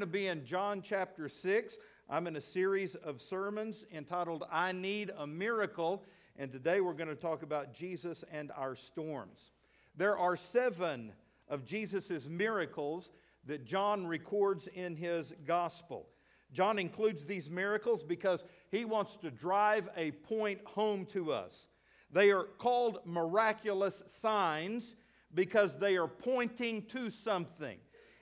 going 0.00 0.08
to 0.10 0.18
be 0.18 0.28
in 0.28 0.46
John 0.46 0.80
chapter 0.80 1.28
6. 1.28 1.76
I'm 2.08 2.26
in 2.26 2.36
a 2.36 2.40
series 2.40 2.94
of 2.94 3.20
sermons 3.20 3.84
entitled 3.92 4.44
I 4.50 4.72
Need 4.72 5.10
a 5.14 5.26
Miracle, 5.26 6.06
and 6.38 6.50
today 6.50 6.80
we're 6.80 6.94
going 6.94 7.10
to 7.10 7.14
talk 7.14 7.42
about 7.42 7.74
Jesus 7.74 8.24
and 8.32 8.50
our 8.56 8.74
storms. 8.74 9.52
There 9.94 10.16
are 10.16 10.36
seven 10.36 11.12
of 11.48 11.66
Jesus' 11.66 12.26
miracles 12.26 13.10
that 13.44 13.66
John 13.66 14.06
records 14.06 14.68
in 14.68 14.96
his 14.96 15.34
gospel. 15.46 16.06
John 16.50 16.78
includes 16.78 17.26
these 17.26 17.50
miracles 17.50 18.02
because 18.02 18.42
he 18.70 18.86
wants 18.86 19.16
to 19.16 19.30
drive 19.30 19.90
a 19.98 20.12
point 20.12 20.60
home 20.64 21.04
to 21.10 21.30
us. 21.30 21.68
They 22.10 22.30
are 22.30 22.44
called 22.44 23.00
miraculous 23.04 24.02
signs 24.06 24.96
because 25.34 25.76
they 25.76 25.98
are 25.98 26.08
pointing 26.08 26.86
to 26.86 27.10
something. 27.10 27.76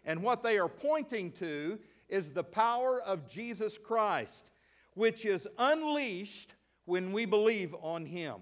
And 0.09 0.23
what 0.23 0.43
they 0.43 0.59
are 0.59 0.71
pointing 0.71 1.33
to 1.33 1.79
is 2.09 2.33
the 2.33 2.43
power 2.43 2.99
of 3.03 3.29
Jesus 3.29 3.77
Christ, 3.77 4.51
which 4.95 5.27
is 5.27 5.47
unleashed 5.59 6.55
when 6.87 7.13
we 7.13 7.27
believe 7.27 7.75
on 7.83 8.07
him. 8.07 8.37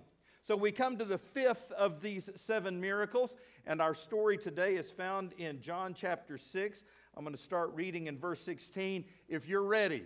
So 0.45 0.55
we 0.55 0.71
come 0.71 0.97
to 0.97 1.05
the 1.05 1.19
fifth 1.19 1.73
of 1.73 2.01
these 2.01 2.31
seven 2.37 2.81
miracles, 2.81 3.35
and 3.67 3.83
our 3.83 3.97
story 3.97 4.39
today 4.39 4.77
is 4.77 4.93
found 4.93 5.33
in 5.39 5.61
John 5.61 5.93
chapter 5.93 6.39
6. 6.39 6.85
I'm 7.17 7.25
going 7.25 7.35
to 7.35 7.43
start 7.43 7.75
reading 7.75 8.07
in 8.07 8.17
verse 8.17 8.41
16 8.43 9.05
if 9.29 9.49
you're 9.49 9.65
ready. 9.65 10.05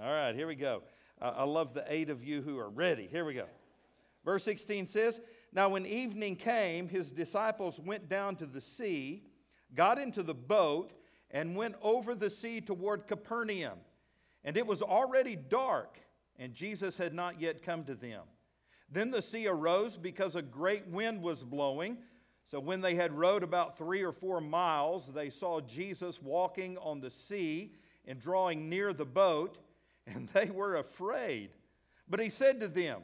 All 0.00 0.10
right, 0.10 0.34
here 0.34 0.46
we 0.46 0.54
go. 0.54 0.82
Uh, 1.20 1.34
I 1.36 1.44
love 1.44 1.74
the 1.74 1.84
eight 1.88 2.08
of 2.08 2.24
you 2.24 2.40
who 2.40 2.58
are 2.58 2.70
ready. 2.70 3.06
Here 3.12 3.26
we 3.26 3.34
go. 3.34 3.44
Verse 4.24 4.44
16 4.44 4.86
says, 4.86 5.20
Now 5.52 5.68
when 5.68 5.84
evening 5.84 6.36
came, 6.36 6.88
his 6.88 7.10
disciples 7.10 7.78
went 7.78 8.08
down 8.08 8.36
to 8.36 8.46
the 8.46 8.62
sea, 8.62 9.22
got 9.76 9.98
into 9.98 10.22
the 10.22 10.34
boat, 10.34 10.92
and 11.30 11.54
went 11.54 11.76
over 11.82 12.14
the 12.14 12.30
sea 12.30 12.60
toward 12.60 13.06
Capernaum. 13.06 13.78
And 14.42 14.56
it 14.56 14.66
was 14.66 14.82
already 14.82 15.36
dark, 15.36 15.98
and 16.38 16.54
Jesus 16.54 16.96
had 16.96 17.14
not 17.14 17.40
yet 17.40 17.62
come 17.62 17.84
to 17.84 17.94
them. 17.94 18.22
Then 18.90 19.10
the 19.10 19.22
sea 19.22 19.46
arose 19.46 19.96
because 19.96 20.34
a 20.34 20.42
great 20.42 20.86
wind 20.86 21.22
was 21.22 21.42
blowing 21.42 21.98
so 22.46 22.60
when 22.60 22.80
they 22.80 22.94
had 22.94 23.12
rowed 23.12 23.42
about 23.42 23.76
three 23.76 24.02
or 24.02 24.12
four 24.12 24.40
miles, 24.40 25.08
they 25.12 25.30
saw 25.30 25.60
Jesus 25.60 26.22
walking 26.22 26.78
on 26.78 27.00
the 27.00 27.10
sea 27.10 27.74
and 28.06 28.20
drawing 28.20 28.68
near 28.68 28.92
the 28.92 29.04
boat, 29.04 29.58
and 30.06 30.28
they 30.28 30.46
were 30.46 30.76
afraid. 30.76 31.50
But 32.08 32.20
he 32.20 32.30
said 32.30 32.60
to 32.60 32.68
them, 32.68 33.02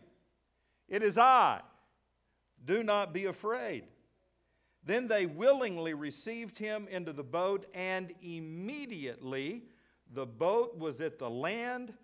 It 0.89 1.03
is 1.03 1.19
I. 1.19 1.61
Do 2.65 2.85
not 2.85 3.13
be 3.13 3.25
afraid. 3.25 3.83
Then 4.85 5.07
they 5.07 5.27
willingly 5.27 5.95
received 5.95 6.59
him 6.59 6.89
into 6.91 7.13
the 7.13 7.23
boat, 7.23 7.67
and 7.73 8.13
immediately 8.21 9.63
the 10.13 10.27
boat 10.27 10.77
was 10.77 11.01
at 11.01 11.19
the 11.19 11.31
land 11.31 11.95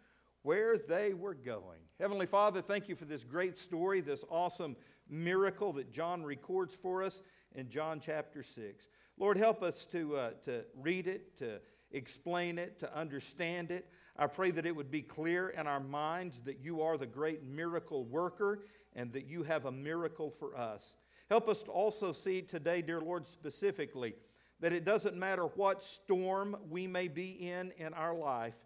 where 0.43 0.79
they 0.79 1.13
were 1.13 1.35
going. 1.35 1.81
Heavenly 1.99 2.27
Father, 2.27 2.63
thank 2.63 2.89
you 2.89 2.95
for 2.95 3.05
this 3.05 3.25
great 3.25 3.57
story, 3.57 4.01
this 4.01 4.25
awesome 4.31 4.77
miracle 5.09 5.73
that 5.73 5.93
John 5.93 6.23
records 6.23 6.75
for 6.75 7.03
us 7.03 7.23
in 7.55 7.69
John 7.69 8.01
chapter 8.01 8.43
6. 8.43 8.89
Lord, 9.19 9.37
help 9.37 9.63
us 9.63 9.85
to, 9.87 10.17
uh, 10.17 10.31
to 10.45 10.65
read 10.77 11.09
it, 11.09 11.37
to 11.39 11.61
explain 11.91 12.59
it, 12.59 12.79
to 12.79 12.97
understand 12.97 13.73
it. 13.73 13.89
I 14.17 14.27
pray 14.27 14.53
that 14.53 14.67
it 14.67 14.75
would 14.75 14.91
be 14.91 15.03
clear 15.03 15.49
in 15.49 15.67
our 15.67 15.81
minds 15.81 16.41
that 16.41 16.61
you 16.61 16.83
are 16.83 16.97
the 16.97 17.07
great 17.07 17.43
miracle 17.43 18.05
worker 18.05 18.61
and 18.95 19.13
that 19.13 19.27
you 19.27 19.43
have 19.43 19.65
a 19.65 19.73
miracle 19.73 20.31
for 20.31 20.57
us. 20.57 20.97
Help 21.29 21.49
us 21.49 21.63
to 21.63 21.71
also 21.71 22.13
see 22.13 22.43
today, 22.43 22.83
dear 22.83 23.01
Lord, 23.01 23.27
specifically, 23.27 24.15
that 24.61 24.73
it 24.73 24.85
doesn't 24.85 25.17
matter 25.17 25.45
what 25.45 25.85
storm 25.85 26.57
we 26.69 26.87
may 26.87 27.09
be 27.09 27.31
in 27.49 27.73
in 27.77 27.95
our 27.95 28.15
life, 28.15 28.57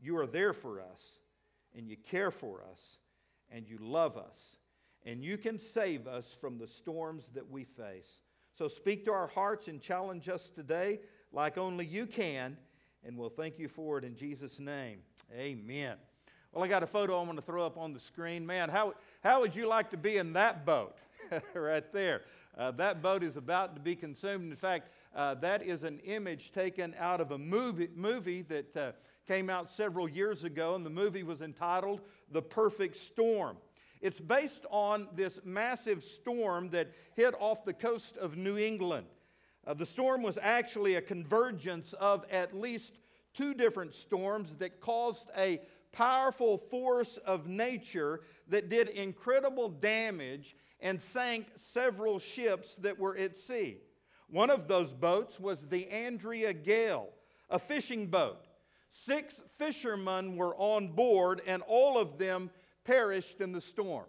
you 0.00 0.16
are 0.18 0.26
there 0.26 0.52
for 0.52 0.80
us, 0.80 1.20
and 1.76 1.88
you 1.88 1.96
care 1.96 2.30
for 2.30 2.62
us, 2.70 2.98
and 3.50 3.68
you 3.68 3.78
love 3.80 4.16
us 4.16 4.56
and 5.06 5.24
you 5.24 5.38
can 5.38 5.58
save 5.58 6.06
us 6.08 6.36
from 6.38 6.58
the 6.58 6.66
storms 6.66 7.30
that 7.34 7.48
we 7.48 7.64
face. 7.64 8.20
So 8.52 8.66
speak 8.68 9.04
to 9.04 9.12
our 9.12 9.28
hearts 9.28 9.68
and 9.68 9.80
challenge 9.80 10.28
us 10.28 10.50
today 10.50 11.00
like 11.32 11.56
only 11.56 11.86
you 11.86 12.06
can, 12.06 12.56
and 13.04 13.16
we'll 13.16 13.30
thank 13.30 13.58
you 13.58 13.68
for 13.68 13.98
it 13.98 14.04
in 14.04 14.16
Jesus' 14.16 14.58
name. 14.58 14.98
Amen. 15.34 15.96
Well, 16.52 16.64
I 16.64 16.68
got 16.68 16.82
a 16.82 16.86
photo 16.86 17.20
I'm 17.20 17.26
going 17.26 17.36
to 17.36 17.42
throw 17.42 17.64
up 17.64 17.78
on 17.78 17.92
the 17.92 18.00
screen. 18.00 18.44
Man, 18.44 18.68
how, 18.68 18.94
how 19.22 19.40
would 19.40 19.54
you 19.54 19.68
like 19.68 19.90
to 19.90 19.96
be 19.96 20.16
in 20.16 20.32
that 20.32 20.66
boat 20.66 20.96
right 21.54 21.92
there? 21.92 22.22
Uh, 22.56 22.70
that 22.72 23.02
boat 23.02 23.22
is 23.22 23.36
about 23.36 23.74
to 23.74 23.80
be 23.80 23.94
consumed. 23.94 24.50
In 24.50 24.56
fact, 24.56 24.90
uh, 25.14 25.34
that 25.34 25.62
is 25.62 25.82
an 25.82 25.98
image 26.00 26.52
taken 26.52 26.94
out 26.98 27.20
of 27.20 27.32
a 27.32 27.38
movie, 27.38 27.88
movie 27.94 28.42
that 28.42 28.76
uh, 28.76 28.92
came 29.26 29.50
out 29.50 29.70
several 29.70 30.08
years 30.08 30.44
ago, 30.44 30.74
and 30.74 30.84
the 30.84 30.90
movie 30.90 31.22
was 31.22 31.42
entitled 31.42 32.00
The 32.30 32.42
Perfect 32.42 32.96
Storm. 32.96 33.56
It's 34.00 34.20
based 34.20 34.66
on 34.70 35.08
this 35.14 35.40
massive 35.44 36.02
storm 36.02 36.70
that 36.70 36.92
hit 37.14 37.34
off 37.40 37.64
the 37.64 37.72
coast 37.72 38.16
of 38.16 38.36
New 38.36 38.56
England. 38.56 39.06
Uh, 39.66 39.74
the 39.74 39.86
storm 39.86 40.22
was 40.22 40.38
actually 40.40 40.94
a 40.94 41.02
convergence 41.02 41.92
of 41.94 42.24
at 42.30 42.56
least 42.56 42.94
two 43.34 43.52
different 43.52 43.94
storms 43.94 44.54
that 44.56 44.80
caused 44.80 45.30
a 45.36 45.60
powerful 45.92 46.56
force 46.56 47.16
of 47.18 47.48
nature 47.48 48.20
that 48.48 48.68
did 48.68 48.88
incredible 48.90 49.68
damage 49.68 50.54
and 50.80 51.02
sank 51.02 51.46
several 51.56 52.18
ships 52.18 52.74
that 52.76 52.98
were 52.98 53.16
at 53.16 53.38
sea. 53.38 53.78
One 54.28 54.50
of 54.50 54.68
those 54.68 54.92
boats 54.92 55.38
was 55.38 55.66
the 55.66 55.88
Andrea 55.88 56.52
Gail, 56.52 57.08
a 57.48 57.58
fishing 57.58 58.06
boat. 58.06 58.46
Six 58.90 59.40
fishermen 59.58 60.36
were 60.36 60.56
on 60.56 60.88
board, 60.88 61.42
and 61.46 61.62
all 61.66 61.98
of 61.98 62.18
them 62.18 62.50
perished 62.84 63.40
in 63.40 63.52
the 63.52 63.60
storm. 63.60 64.06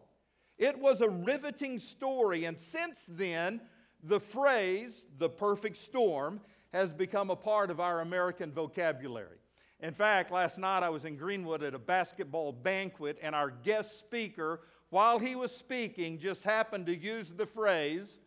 It 0.57 0.79
was 0.79 1.01
a 1.01 1.09
riveting 1.09 1.77
story, 1.77 2.45
and 2.45 2.59
since 2.59 3.05
then, 3.07 3.61
the 4.03 4.19
phrase, 4.19 5.05
the 5.17 5.29
perfect 5.29 5.77
storm, 5.77 6.41
has 6.73 6.91
become 6.91 7.29
a 7.29 7.35
part 7.35 7.69
of 7.69 7.79
our 7.79 8.01
American 8.01 8.51
vocabulary. 8.51 9.37
In 9.79 9.93
fact, 9.93 10.31
last 10.31 10.57
night 10.57 10.81
I 10.81 10.89
was 10.89 11.05
in 11.05 11.17
Greenwood 11.17 11.61
at 11.61 11.75
a 11.75 11.79
basketball 11.79 12.51
banquet, 12.51 13.19
and 13.21 13.35
our 13.35 13.51
guest 13.51 13.99
speaker, 13.99 14.61
while 14.89 15.19
he 15.19 15.35
was 15.35 15.55
speaking, 15.55 16.17
just 16.19 16.43
happened 16.43 16.85
to 16.85 16.95
use 16.95 17.31
the 17.31 17.45
phrase, 17.45 18.19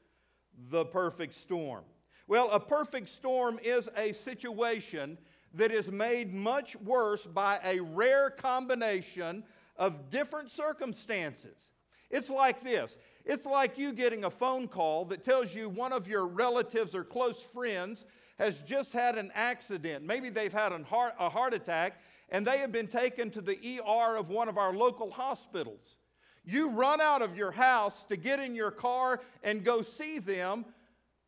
the 0.71 0.85
perfect 0.85 1.35
storm. 1.35 1.85
Well, 2.29 2.51
a 2.51 2.61
perfect 2.61 3.09
storm 3.09 3.59
is 3.63 3.89
a 3.97 4.13
situation 4.13 5.19
that 5.55 5.73
is 5.73 5.91
made 5.91 6.33
much 6.33 6.77
worse 6.77 7.27
by 7.27 7.59
a 7.65 7.81
rare 7.81 8.31
combination 8.31 9.43
of 9.77 10.11
different 10.11 10.51
circumstances. 10.51 11.73
It's 12.11 12.31
like 12.31 12.63
this 12.63 12.99
it's 13.25 13.47
like 13.47 13.79
you 13.79 13.93
getting 13.93 14.25
a 14.25 14.31
phone 14.31 14.69
call 14.69 15.05
that 15.07 15.25
tells 15.25 15.55
you 15.55 15.69
one 15.69 15.93
of 15.93 16.09
your 16.09 16.27
relatives 16.27 16.95
or 16.95 17.05
close 17.05 17.41
friends 17.41 18.05
has 18.39 18.59
just 18.61 18.93
had 18.93 19.19
an 19.19 19.31
accident. 19.35 20.05
Maybe 20.05 20.31
they've 20.31 20.53
had 20.53 20.73
a 20.73 20.83
heart, 20.83 21.55
attack 21.55 22.01
and 22.31 22.47
they 22.47 22.59
have 22.59 22.73
been 22.73 22.87
taken 22.87 23.31
to 23.31 23.41
the 23.41 23.59
ER 23.85 24.17
of 24.17 24.31
one 24.31 24.49
of 24.49 24.57
our 24.57 24.73
local 24.73 25.11
hospitals. 25.11 25.97
You 26.45 26.71
run 26.71 27.01
out 27.01 27.23
of 27.23 27.37
your 27.37 27.51
house 27.51 28.05
to 28.05 28.17
get 28.17 28.41
in 28.41 28.55
your 28.55 28.71
car 28.71 29.21
and 29.43 29.65
go 29.65 29.83
see 29.83 30.19
them, 30.19 30.65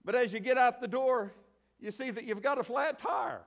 but 0.05 0.15
as 0.15 0.33
you 0.33 0.41
get 0.41 0.59
out 0.59 0.81
the 0.81 0.89
door, 0.89 1.33
you 1.81 1.91
see 1.91 2.11
that 2.11 2.25
you've 2.25 2.43
got 2.43 2.59
a 2.59 2.65
flat 2.65 2.99
tire. 2.99 3.43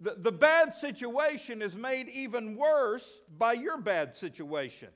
The, 0.00 0.14
the 0.16 0.32
bad 0.32 0.74
situation 0.74 1.60
is 1.60 1.76
made 1.76 2.08
even 2.08 2.56
worse 2.56 3.20
by 3.36 3.54
your 3.54 3.78
bad 3.78 4.14
situation. 4.14 4.88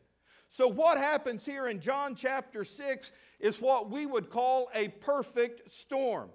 So, 0.48 0.68
what 0.68 0.96
happens 0.98 1.44
here 1.44 1.66
in 1.66 1.80
John 1.80 2.14
chapter 2.14 2.64
6 2.64 3.12
is 3.40 3.60
what 3.60 3.90
we 3.90 4.06
would 4.06 4.30
call 4.30 4.70
a 4.72 4.88
perfect 4.88 5.74
storm. 5.74 6.30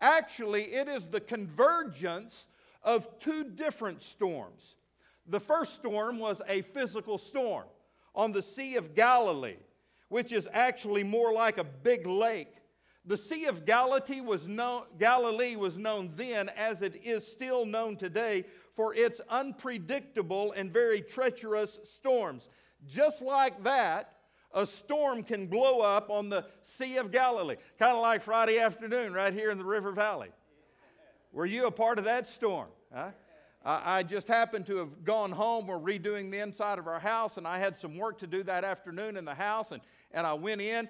Actually, 0.00 0.74
it 0.74 0.88
is 0.88 1.06
the 1.06 1.20
convergence 1.20 2.46
of 2.82 3.18
two 3.20 3.44
different 3.44 4.02
storms. 4.02 4.74
The 5.26 5.40
first 5.40 5.74
storm 5.74 6.18
was 6.18 6.42
a 6.48 6.62
physical 6.62 7.16
storm 7.16 7.66
on 8.14 8.32
the 8.32 8.42
Sea 8.42 8.76
of 8.76 8.94
Galilee, 8.94 9.56
which 10.08 10.32
is 10.32 10.48
actually 10.52 11.02
more 11.02 11.32
like 11.32 11.58
a 11.58 11.64
big 11.64 12.06
lake. 12.06 12.54
The 13.06 13.16
Sea 13.16 13.46
of 13.46 13.64
Galilee 13.64 14.20
was, 14.20 14.46
known, 14.46 14.82
Galilee 14.98 15.56
was 15.56 15.78
known 15.78 16.12
then, 16.16 16.48
as 16.50 16.82
it 16.82 17.00
is 17.04 17.26
still 17.26 17.64
known 17.64 17.96
today, 17.96 18.44
for 18.76 18.94
its 18.94 19.20
unpredictable 19.28 20.52
and 20.52 20.72
very 20.72 21.00
treacherous 21.00 21.80
storms. 21.84 22.48
Just 22.86 23.22
like 23.22 23.62
that, 23.64 24.14
a 24.52 24.66
storm 24.66 25.22
can 25.22 25.46
blow 25.46 25.80
up 25.80 26.10
on 26.10 26.28
the 26.28 26.44
Sea 26.62 26.96
of 26.96 27.10
Galilee, 27.10 27.56
kind 27.78 27.96
of 27.96 28.02
like 28.02 28.22
Friday 28.22 28.58
afternoon 28.58 29.12
right 29.12 29.32
here 29.32 29.50
in 29.50 29.58
the 29.58 29.64
River 29.64 29.92
Valley. 29.92 30.28
Were 31.32 31.46
you 31.46 31.66
a 31.66 31.70
part 31.70 31.98
of 31.98 32.04
that 32.04 32.26
storm? 32.26 32.68
Huh? 32.92 33.10
I 33.62 34.02
just 34.02 34.26
happened 34.26 34.66
to 34.66 34.76
have 34.76 35.04
gone 35.04 35.30
home. 35.30 35.66
We're 35.66 35.78
redoing 35.78 36.30
the 36.30 36.38
inside 36.38 36.78
of 36.78 36.86
our 36.86 36.98
house, 36.98 37.36
and 37.36 37.46
I 37.46 37.58
had 37.58 37.78
some 37.78 37.98
work 37.98 38.18
to 38.20 38.26
do 38.26 38.42
that 38.44 38.64
afternoon 38.64 39.18
in 39.18 39.26
the 39.26 39.34
house. 39.34 39.72
And, 39.72 39.82
and 40.12 40.26
I 40.26 40.32
went 40.32 40.62
in. 40.62 40.88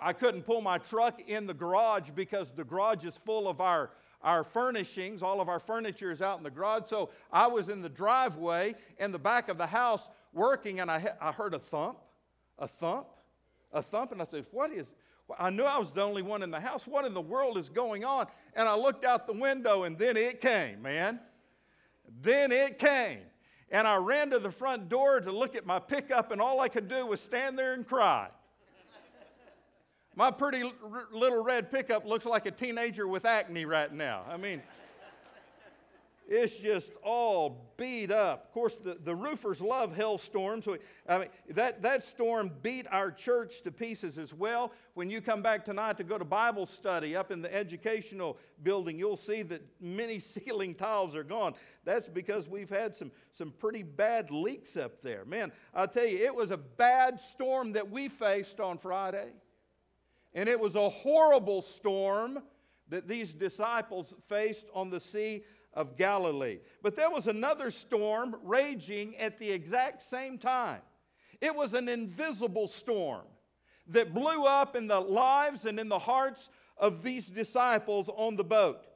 I 0.00 0.12
couldn't 0.12 0.42
pull 0.42 0.60
my 0.60 0.78
truck 0.78 1.20
in 1.28 1.48
the 1.48 1.54
garage 1.54 2.10
because 2.14 2.52
the 2.52 2.62
garage 2.62 3.04
is 3.04 3.16
full 3.16 3.48
of 3.48 3.60
our, 3.60 3.90
our 4.22 4.44
furnishings, 4.44 5.20
all 5.20 5.40
of 5.40 5.48
our 5.48 5.58
furniture 5.58 6.12
is 6.12 6.22
out 6.22 6.38
in 6.38 6.44
the 6.44 6.50
garage. 6.50 6.84
So 6.86 7.10
I 7.32 7.48
was 7.48 7.68
in 7.68 7.82
the 7.82 7.88
driveway 7.88 8.76
in 9.00 9.10
the 9.10 9.18
back 9.18 9.48
of 9.48 9.58
the 9.58 9.66
house 9.66 10.08
working, 10.32 10.78
and 10.78 10.88
I, 10.88 11.08
I 11.20 11.32
heard 11.32 11.54
a 11.54 11.58
thump, 11.58 11.98
a 12.56 12.68
thump, 12.68 13.08
a 13.72 13.82
thump, 13.82 14.12
and 14.12 14.22
I 14.22 14.26
said, 14.26 14.46
What 14.52 14.70
is? 14.70 14.86
I 15.38 15.50
knew 15.50 15.64
I 15.64 15.78
was 15.78 15.90
the 15.90 16.02
only 16.02 16.22
one 16.22 16.44
in 16.44 16.52
the 16.52 16.60
house. 16.60 16.86
What 16.86 17.04
in 17.04 17.14
the 17.14 17.20
world 17.20 17.58
is 17.58 17.68
going 17.68 18.04
on? 18.04 18.26
And 18.54 18.68
I 18.68 18.76
looked 18.76 19.04
out 19.04 19.26
the 19.26 19.32
window, 19.32 19.84
and 19.84 19.98
then 19.98 20.16
it 20.16 20.40
came, 20.40 20.82
man. 20.82 21.18
Then 22.20 22.52
it 22.52 22.78
came. 22.78 23.20
And 23.70 23.86
I 23.86 23.96
ran 23.96 24.30
to 24.30 24.38
the 24.38 24.50
front 24.50 24.88
door 24.88 25.20
to 25.20 25.32
look 25.32 25.56
at 25.56 25.64
my 25.64 25.78
pickup, 25.78 26.30
and 26.30 26.40
all 26.40 26.60
I 26.60 26.68
could 26.68 26.88
do 26.88 27.06
was 27.06 27.20
stand 27.20 27.58
there 27.58 27.72
and 27.72 27.86
cry. 27.86 28.28
My 30.14 30.30
pretty 30.30 30.70
little 31.10 31.42
red 31.42 31.70
pickup 31.70 32.04
looks 32.04 32.26
like 32.26 32.44
a 32.44 32.50
teenager 32.50 33.08
with 33.08 33.24
acne 33.24 33.64
right 33.64 33.90
now. 33.90 34.24
I 34.28 34.36
mean, 34.36 34.60
it's 36.34 36.56
just 36.56 36.92
all 37.02 37.74
beat 37.76 38.10
up. 38.10 38.46
Of 38.46 38.52
course, 38.52 38.76
the, 38.76 38.94
the 38.94 39.14
roofers 39.14 39.60
love 39.60 39.94
hailstorms. 39.94 40.66
I 41.06 41.18
mean, 41.18 41.28
that, 41.50 41.82
that 41.82 42.04
storm 42.04 42.50
beat 42.62 42.86
our 42.90 43.10
church 43.10 43.60
to 43.62 43.70
pieces 43.70 44.16
as 44.16 44.32
well. 44.32 44.72
When 44.94 45.10
you 45.10 45.20
come 45.20 45.42
back 45.42 45.62
tonight 45.62 45.98
to 45.98 46.04
go 46.04 46.16
to 46.16 46.24
Bible 46.24 46.64
study 46.64 47.14
up 47.14 47.30
in 47.30 47.42
the 47.42 47.54
educational 47.54 48.38
building, 48.62 48.98
you'll 48.98 49.16
see 49.16 49.42
that 49.42 49.62
many 49.78 50.18
ceiling 50.20 50.74
tiles 50.74 51.14
are 51.14 51.22
gone. 51.22 51.52
That's 51.84 52.08
because 52.08 52.48
we've 52.48 52.70
had 52.70 52.96
some, 52.96 53.12
some 53.32 53.50
pretty 53.50 53.82
bad 53.82 54.30
leaks 54.30 54.78
up 54.78 55.02
there. 55.02 55.26
Man, 55.26 55.52
I'll 55.74 55.86
tell 55.86 56.06
you, 56.06 56.24
it 56.24 56.34
was 56.34 56.50
a 56.50 56.56
bad 56.56 57.20
storm 57.20 57.72
that 57.72 57.90
we 57.90 58.08
faced 58.08 58.58
on 58.58 58.78
Friday. 58.78 59.28
And 60.32 60.48
it 60.48 60.58
was 60.58 60.76
a 60.76 60.88
horrible 60.88 61.60
storm 61.60 62.38
that 62.88 63.06
these 63.06 63.34
disciples 63.34 64.14
faced 64.28 64.66
on 64.72 64.88
the 64.88 65.00
Sea 65.00 65.42
of 65.74 65.96
Galilee. 65.96 66.58
But 66.82 66.96
there 66.96 67.10
was 67.10 67.26
another 67.26 67.70
storm 67.70 68.36
raging 68.42 69.16
at 69.16 69.38
the 69.38 69.50
exact 69.50 70.02
same 70.02 70.38
time. 70.38 70.80
It 71.40 71.54
was 71.54 71.74
an 71.74 71.88
invisible 71.88 72.68
storm 72.68 73.22
that 73.88 74.14
blew 74.14 74.44
up 74.44 74.76
in 74.76 74.86
the 74.86 75.00
lives 75.00 75.66
and 75.66 75.78
in 75.80 75.88
the 75.88 75.98
hearts 75.98 76.50
of 76.76 77.02
these 77.02 77.26
disciples 77.26 78.08
on 78.08 78.36
the 78.36 78.44
boat. 78.44 78.86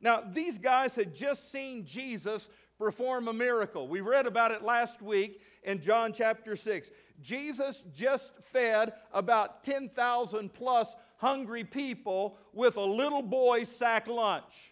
Now, 0.00 0.22
these 0.32 0.58
guys 0.58 0.96
had 0.96 1.14
just 1.14 1.52
seen 1.52 1.86
Jesus 1.86 2.48
perform 2.76 3.28
a 3.28 3.32
miracle. 3.32 3.86
We 3.86 4.00
read 4.00 4.26
about 4.26 4.50
it 4.50 4.62
last 4.62 5.00
week 5.00 5.40
in 5.62 5.80
John 5.80 6.12
chapter 6.12 6.56
6. 6.56 6.90
Jesus 7.20 7.82
just 7.94 8.32
fed 8.52 8.92
about 9.12 9.62
10,000 9.62 10.52
plus 10.52 10.92
hungry 11.18 11.62
people 11.62 12.36
with 12.52 12.76
a 12.76 12.84
little 12.84 13.22
boy's 13.22 13.68
sack 13.68 14.08
lunch. 14.08 14.71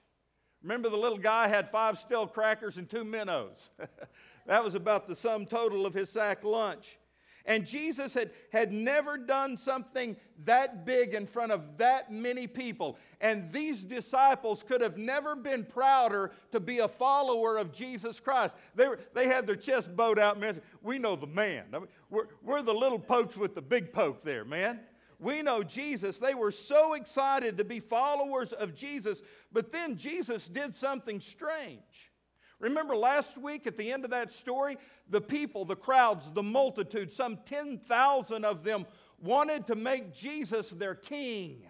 Remember, 0.62 0.88
the 0.88 0.98
little 0.98 1.18
guy 1.18 1.48
had 1.48 1.70
five 1.70 1.98
stale 1.98 2.26
crackers 2.26 2.76
and 2.76 2.88
two 2.88 3.04
minnows. 3.04 3.70
that 4.46 4.62
was 4.62 4.74
about 4.74 5.08
the 5.08 5.16
sum 5.16 5.46
total 5.46 5.86
of 5.86 5.94
his 5.94 6.10
sack 6.10 6.44
lunch. 6.44 6.98
And 7.46 7.66
Jesus 7.66 8.12
had, 8.12 8.30
had 8.52 8.70
never 8.70 9.16
done 9.16 9.56
something 9.56 10.16
that 10.44 10.84
big 10.84 11.14
in 11.14 11.26
front 11.26 11.52
of 11.52 11.78
that 11.78 12.12
many 12.12 12.46
people. 12.46 12.98
And 13.20 13.50
these 13.50 13.82
disciples 13.82 14.62
could 14.62 14.80
have 14.82 14.98
never 14.98 15.34
been 15.34 15.64
prouder 15.64 16.32
to 16.52 16.60
be 16.60 16.80
a 16.80 16.88
follower 16.88 17.56
of 17.56 17.72
Jesus 17.72 18.20
Christ. 18.20 18.54
They, 18.74 18.88
were, 18.88 19.00
they 19.14 19.26
had 19.26 19.46
their 19.46 19.56
chest 19.56 19.96
bowed 19.96 20.18
out, 20.18 20.38
man. 20.38 20.60
We 20.82 20.98
know 20.98 21.16
the 21.16 21.26
man. 21.26 21.64
I 21.72 21.78
mean, 21.78 21.88
we're, 22.10 22.26
we're 22.42 22.62
the 22.62 22.74
little 22.74 22.98
pokes 22.98 23.36
with 23.36 23.54
the 23.54 23.62
big 23.62 23.92
poke 23.92 24.22
there, 24.22 24.44
man. 24.44 24.80
We 25.20 25.42
know 25.42 25.62
Jesus. 25.62 26.18
They 26.18 26.34
were 26.34 26.50
so 26.50 26.94
excited 26.94 27.58
to 27.58 27.64
be 27.64 27.78
followers 27.78 28.52
of 28.54 28.74
Jesus, 28.74 29.22
but 29.52 29.70
then 29.70 29.96
Jesus 29.96 30.48
did 30.48 30.74
something 30.74 31.20
strange. 31.20 32.10
Remember 32.58 32.96
last 32.96 33.36
week 33.36 33.66
at 33.66 33.76
the 33.76 33.92
end 33.92 34.04
of 34.04 34.10
that 34.10 34.32
story, 34.32 34.78
the 35.08 35.20
people, 35.20 35.64
the 35.64 35.76
crowds, 35.76 36.30
the 36.32 36.42
multitude, 36.42 37.12
some 37.12 37.38
10,000 37.44 38.44
of 38.44 38.64
them 38.64 38.86
wanted 39.22 39.66
to 39.66 39.74
make 39.74 40.14
Jesus 40.14 40.70
their 40.70 40.94
king. 40.94 41.62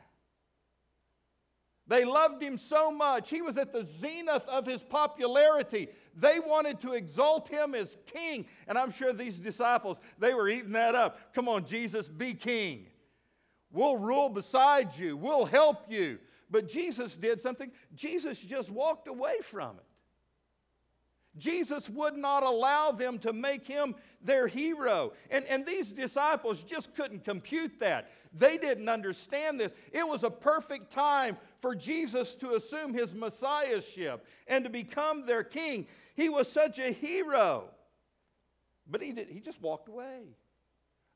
They 1.89 2.05
loved 2.05 2.41
him 2.41 2.57
so 2.57 2.93
much. 2.93 3.31
He 3.31 3.43
was 3.43 3.59
at 3.59 3.73
the 3.73 3.85
zenith 3.85 4.47
of 4.47 4.65
his 4.65 4.85
popularity. 4.85 5.89
They 6.15 6.39
wanted 6.39 6.81
to 6.83 6.93
exalt 6.93 7.49
him 7.49 7.75
as 7.75 7.97
king. 8.07 8.47
And 8.69 8.79
I'm 8.79 8.93
sure 8.93 9.13
these 9.13 9.35
disciples, 9.35 9.99
they 10.17 10.33
were 10.33 10.49
eating 10.49 10.73
that 10.73 10.95
up. 10.95 11.35
Come 11.35 11.49
on, 11.49 11.67
Jesus, 11.67 12.07
be 12.07 12.35
king. 12.35 12.87
We'll 13.73 13.97
rule 13.97 14.29
beside 14.29 14.97
you. 14.97 15.17
We'll 15.17 15.45
help 15.45 15.91
you. 15.91 16.19
But 16.51 16.69
Jesus 16.69 17.17
did 17.17 17.41
something. 17.41 17.71
Jesus 17.95 18.41
just 18.41 18.71
walked 18.71 19.07
away 19.07 19.37
from 19.43 19.77
it. 19.77 19.85
Jesus 21.39 21.89
would 21.89 22.17
not 22.17 22.43
allow 22.43 22.91
them 22.91 23.19
to 23.21 23.33
make 23.33 23.67
him 23.67 23.95
their 24.21 24.49
hero. 24.49 25.13
And, 25.31 25.45
and 25.45 25.65
these 25.65 25.93
disciples 25.93 26.63
just 26.63 26.95
couldn't 26.97 27.25
compute 27.25 27.79
that. 27.79 28.11
They 28.33 28.59
didn't 28.59 28.89
understand 28.89 29.61
this. 29.61 29.73
It 29.93 30.07
was 30.07 30.25
a 30.25 30.31
perfect 30.31 30.91
time 30.91 31.37
for 31.61 31.75
Jesus 31.77 32.35
to 32.37 32.55
assume 32.55 32.93
his 32.93 33.15
messiahship 33.15 34.25
and 34.49 34.65
to 34.65 34.71
become 34.71 35.25
their 35.25 35.45
king. 35.45 35.87
He 36.17 36.29
was 36.29 36.51
such 36.51 36.79
a 36.79 36.93
hero. 36.93 37.71
But 38.89 39.03
he, 39.03 39.13
did, 39.13 39.29
he 39.29 39.41
just 39.41 39.63
walked 39.63 39.89
away. 39.89 40.23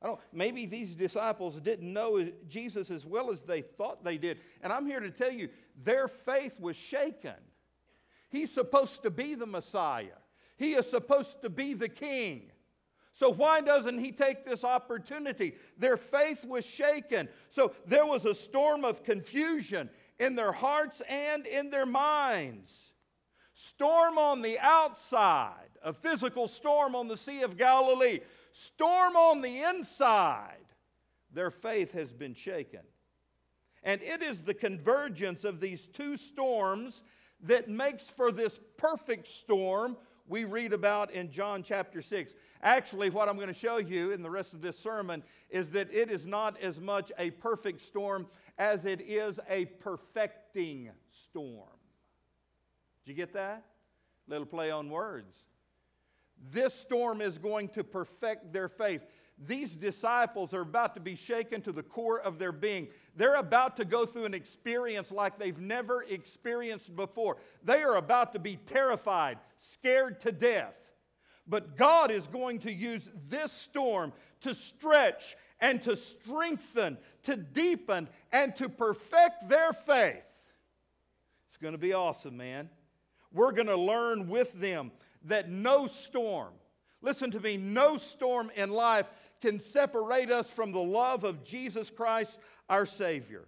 I 0.04 0.08
don't, 0.08 0.20
maybe 0.34 0.66
these 0.66 0.94
disciples 0.94 1.58
didn't 1.58 1.90
know 1.90 2.30
Jesus 2.46 2.90
as 2.90 3.06
well 3.06 3.30
as 3.30 3.40
they 3.40 3.62
thought 3.62 4.04
they 4.04 4.18
did. 4.18 4.38
And 4.62 4.70
I'm 4.70 4.84
here 4.84 5.00
to 5.00 5.10
tell 5.10 5.32
you, 5.32 5.48
their 5.82 6.08
faith 6.08 6.60
was 6.60 6.76
shaken. 6.76 7.32
He's 8.28 8.52
supposed 8.52 9.02
to 9.04 9.10
be 9.10 9.34
the 9.34 9.46
Messiah, 9.46 10.20
he 10.58 10.74
is 10.74 10.88
supposed 10.88 11.40
to 11.40 11.48
be 11.48 11.72
the 11.72 11.88
king. 11.88 12.50
So, 13.14 13.30
why 13.30 13.60
doesn't 13.60 14.00
he 14.00 14.10
take 14.10 14.44
this 14.44 14.64
opportunity? 14.64 15.54
Their 15.78 15.96
faith 15.96 16.44
was 16.44 16.66
shaken. 16.66 17.28
So, 17.48 17.72
there 17.86 18.04
was 18.04 18.24
a 18.24 18.34
storm 18.34 18.84
of 18.84 19.04
confusion 19.04 19.88
in 20.18 20.34
their 20.34 20.50
hearts 20.50 21.00
and 21.08 21.46
in 21.46 21.70
their 21.70 21.86
minds. 21.86 22.92
Storm 23.54 24.18
on 24.18 24.42
the 24.42 24.58
outside, 24.58 25.70
a 25.82 25.92
physical 25.92 26.48
storm 26.48 26.96
on 26.96 27.06
the 27.06 27.16
Sea 27.16 27.42
of 27.42 27.56
Galilee. 27.56 28.18
Storm 28.56 29.16
on 29.16 29.42
the 29.42 29.62
inside. 29.62 30.64
Their 31.32 31.50
faith 31.50 31.90
has 31.92 32.12
been 32.12 32.34
shaken. 32.34 32.82
And 33.82 34.00
it 34.00 34.22
is 34.22 34.42
the 34.42 34.54
convergence 34.54 35.42
of 35.42 35.58
these 35.58 35.88
two 35.88 36.16
storms 36.16 37.02
that 37.40 37.68
makes 37.68 38.08
for 38.08 38.30
this 38.30 38.60
perfect 38.76 39.26
storm 39.26 39.96
we 40.28 40.44
read 40.44 40.72
about 40.72 41.10
in 41.10 41.32
John 41.32 41.64
chapter 41.64 42.00
6. 42.00 42.32
Actually, 42.62 43.10
what 43.10 43.28
I'm 43.28 43.34
going 43.34 43.48
to 43.48 43.52
show 43.52 43.78
you 43.78 44.12
in 44.12 44.22
the 44.22 44.30
rest 44.30 44.54
of 44.54 44.62
this 44.62 44.78
sermon 44.78 45.24
is 45.50 45.70
that 45.70 45.92
it 45.92 46.08
is 46.08 46.24
not 46.24 46.56
as 46.62 46.78
much 46.78 47.10
a 47.18 47.30
perfect 47.32 47.80
storm 47.80 48.28
as 48.56 48.84
it 48.84 49.00
is 49.00 49.40
a 49.50 49.64
perfecting 49.64 50.90
storm. 51.10 51.76
Did 53.04 53.10
you 53.10 53.14
get 53.16 53.32
that? 53.32 53.64
Little 54.28 54.46
play 54.46 54.70
on 54.70 54.90
words. 54.90 55.44
This 56.50 56.74
storm 56.74 57.20
is 57.20 57.38
going 57.38 57.68
to 57.70 57.84
perfect 57.84 58.52
their 58.52 58.68
faith 58.68 59.02
these 59.38 59.74
disciples 59.74 60.54
are 60.54 60.60
about 60.60 60.94
to 60.94 61.00
be 61.00 61.16
shaken 61.16 61.60
to 61.62 61.72
the 61.72 61.82
core 61.82 62.20
of 62.20 62.38
their 62.38 62.52
being. 62.52 62.88
They're 63.16 63.34
about 63.34 63.76
to 63.78 63.84
go 63.84 64.06
through 64.06 64.26
an 64.26 64.34
experience 64.34 65.10
like 65.10 65.38
they've 65.38 65.58
never 65.58 66.04
experienced 66.04 66.94
before. 66.94 67.38
They 67.64 67.82
are 67.82 67.96
about 67.96 68.32
to 68.34 68.38
be 68.38 68.56
terrified, 68.56 69.38
scared 69.58 70.20
to 70.20 70.32
death. 70.32 70.78
But 71.46 71.76
God 71.76 72.10
is 72.10 72.26
going 72.26 72.60
to 72.60 72.72
use 72.72 73.10
this 73.28 73.52
storm 73.52 74.12
to 74.42 74.54
stretch 74.54 75.36
and 75.60 75.82
to 75.82 75.96
strengthen, 75.96 76.96
to 77.24 77.36
deepen, 77.36 78.08
and 78.32 78.54
to 78.56 78.68
perfect 78.68 79.48
their 79.48 79.72
faith. 79.72 80.24
It's 81.48 81.56
going 81.56 81.72
to 81.72 81.78
be 81.78 81.92
awesome, 81.92 82.36
man. 82.36 82.70
We're 83.32 83.52
going 83.52 83.66
to 83.66 83.76
learn 83.76 84.28
with 84.28 84.52
them 84.52 84.92
that 85.24 85.48
no 85.48 85.86
storm, 85.86 86.52
listen 87.02 87.30
to 87.32 87.40
me, 87.40 87.56
no 87.56 87.96
storm 87.96 88.50
in 88.54 88.70
life 88.70 89.06
can 89.40 89.60
separate 89.60 90.30
us 90.30 90.48
from 90.50 90.72
the 90.72 90.82
love 90.82 91.24
of 91.24 91.44
Jesus 91.44 91.90
Christ, 91.90 92.38
our 92.68 92.86
Savior. 92.86 93.44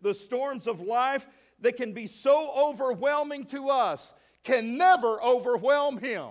The 0.00 0.14
storms 0.14 0.66
of 0.66 0.80
life 0.80 1.26
that 1.60 1.76
can 1.76 1.92
be 1.92 2.06
so 2.06 2.52
overwhelming 2.56 3.46
to 3.46 3.68
us 3.68 4.12
can 4.44 4.76
never 4.76 5.22
overwhelm 5.22 5.98
Him. 5.98 6.30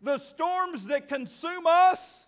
The 0.00 0.18
storms 0.18 0.86
that 0.86 1.08
consume 1.08 1.66
us 1.66 2.26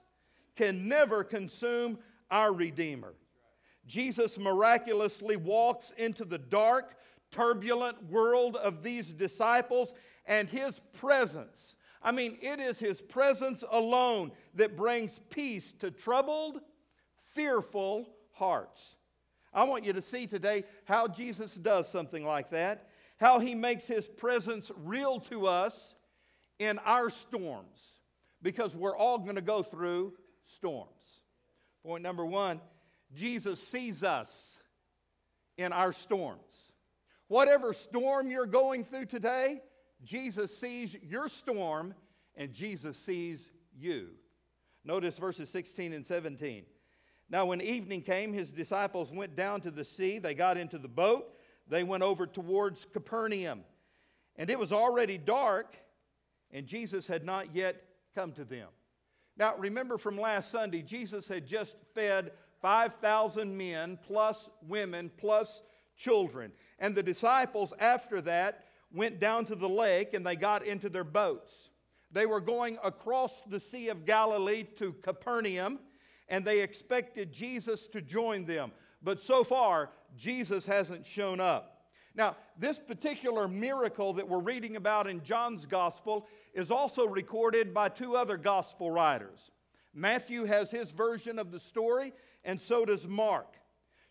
can 0.57 0.89
never 0.89 1.25
consume 1.25 1.99
our 2.31 2.53
Redeemer. 2.53 3.15
Jesus 3.87 4.39
miraculously 4.39 5.37
walks 5.37 5.93
into 5.97 6.25
the 6.25 6.39
dark, 6.39 6.97
turbulent 7.31 8.11
world 8.11 8.57
of 8.57 8.83
these 8.83 9.13
disciples, 9.13 9.95
and 10.31 10.49
His 10.49 10.81
presence 10.95 11.77
I 12.03 12.13
mean, 12.13 12.39
it 12.41 12.61
is 12.61 12.79
His 12.79 13.01
presence 13.01 13.63
alone 13.71 14.33
that 14.55 14.77
brings 14.77 15.21
peace 15.31 15.73
to 15.81 15.91
troubled, 15.91 16.61
fearful 17.35 18.09
hearts. 18.33 18.97
I 19.53 19.65
want 19.65 19.85
you 19.85 19.93
to 19.93 20.01
see 20.01 20.27
today 20.27 20.65
how 20.85 21.09
Jesus 21.09 21.55
does 21.55 21.89
something 21.89 22.25
like 22.25 22.51
that, 22.51 22.89
how 23.19 23.41
he 23.41 23.55
makes 23.55 23.87
his 23.87 24.07
presence 24.07 24.71
real 24.85 25.19
to 25.21 25.47
us 25.49 25.95
in 26.59 26.79
our 26.81 27.11
storms, 27.11 28.01
because 28.43 28.77
we're 28.77 28.97
all 28.97 29.19
going 29.19 29.35
to 29.35 29.43
go 29.43 29.63
through 29.63 30.15
storms. 30.45 31.23
Point 31.85 32.03
number 32.03 32.25
one 32.25 32.61
Jesus 33.15 33.61
sees 33.61 34.05
us 34.05 34.59
in 35.59 35.73
our 35.73 35.93
storms. 35.93 36.73
Whatever 37.27 37.73
storm 37.73 38.31
you're 38.31 38.47
going 38.47 38.85
through 38.85 39.07
today, 39.07 39.61
Jesus 40.05 40.57
sees 40.57 40.97
your 41.03 41.29
storm 41.29 41.95
and 42.37 42.53
Jesus 42.53 42.99
sees 42.99 43.51
you. 43.79 44.09
Notice 44.85 45.19
verses 45.19 45.51
16 45.51 45.93
and 45.93 46.07
17. 46.07 46.65
Now, 47.29 47.47
when 47.47 47.61
evening 47.61 48.03
came, 48.03 48.33
his 48.33 48.51
disciples 48.51 49.13
went 49.13 49.37
down 49.37 49.61
to 49.61 49.71
the 49.71 49.85
sea. 49.85 50.19
They 50.19 50.35
got 50.35 50.57
into 50.57 50.79
the 50.79 50.89
boat. 50.89 51.37
They 51.69 51.85
went 51.85 52.03
over 52.03 52.27
towards 52.27 52.87
Capernaum. 52.93 53.61
And 54.37 54.51
it 54.51 54.59
was 54.59 54.73
already 54.73 55.19
dark, 55.19 55.77
and 56.51 56.67
Jesus 56.67 57.07
had 57.07 57.25
not 57.25 57.55
yet 57.55 57.83
come 58.15 58.33
to 58.33 58.45
them. 58.45 58.69
Now, 59.37 59.55
remember 59.57 59.97
from 59.97 60.19
last 60.19 60.51
Sunday, 60.51 60.83
Jesus 60.83 61.29
had 61.29 61.47
just 61.47 61.77
fed 61.95 62.33
5,000 62.61 63.57
men, 63.57 63.99
plus 64.05 64.49
women, 64.67 65.11
plus 65.17 65.63
children. 65.97 66.53
And 66.79 66.95
the 66.95 67.03
disciples, 67.03 67.73
after 67.79 68.21
that, 68.23 68.65
went 68.93 69.21
down 69.21 69.45
to 69.47 69.55
the 69.55 69.69
lake 69.69 70.15
and 70.15 70.27
they 70.27 70.37
got 70.37 70.65
into 70.65 70.89
their 70.89 71.05
boats. 71.05 71.71
They 72.13 72.27
were 72.27 72.41
going 72.41 72.79
across 72.83 73.43
the 73.43 73.61
Sea 73.61 73.89
of 73.89 74.05
Galilee 74.05 74.65
to 74.77 74.93
Capernaum, 74.95 75.79
and 76.29 76.45
they 76.45 76.61
expected 76.61 77.33
Jesus 77.33 77.87
to 77.89 78.01
join 78.01 78.45
them. 78.45 78.73
But 79.03 79.23
so 79.23 79.45
far, 79.45 79.91
Jesus 80.17 80.67
hasn't 80.67 81.07
shown 81.07 81.41
up. 81.41 81.77
Now, 82.15 82.37
this 82.59 82.79
particular 82.79 83.47
miracle 83.47 84.13
that 84.15 84.29
we're 84.29 84.41
reading 84.41 84.75
about 84.77 85.07
in 85.07 85.23
John's 85.23 85.67
gospel 85.67 86.27
is 86.53 86.71
also 86.71 87.07
recorded 87.07 87.73
by 87.73 87.89
two 87.89 88.17
other 88.17 88.37
gospel 88.37 88.91
writers. 88.91 89.51
Matthew 89.95 90.45
has 90.45 90.71
his 90.71 90.91
version 90.91 91.39
of 91.39 91.53
the 91.53 91.61
story, 91.61 92.13
and 92.45 92.61
so 92.61 92.85
does 92.85 93.07
Mark. 93.07 93.57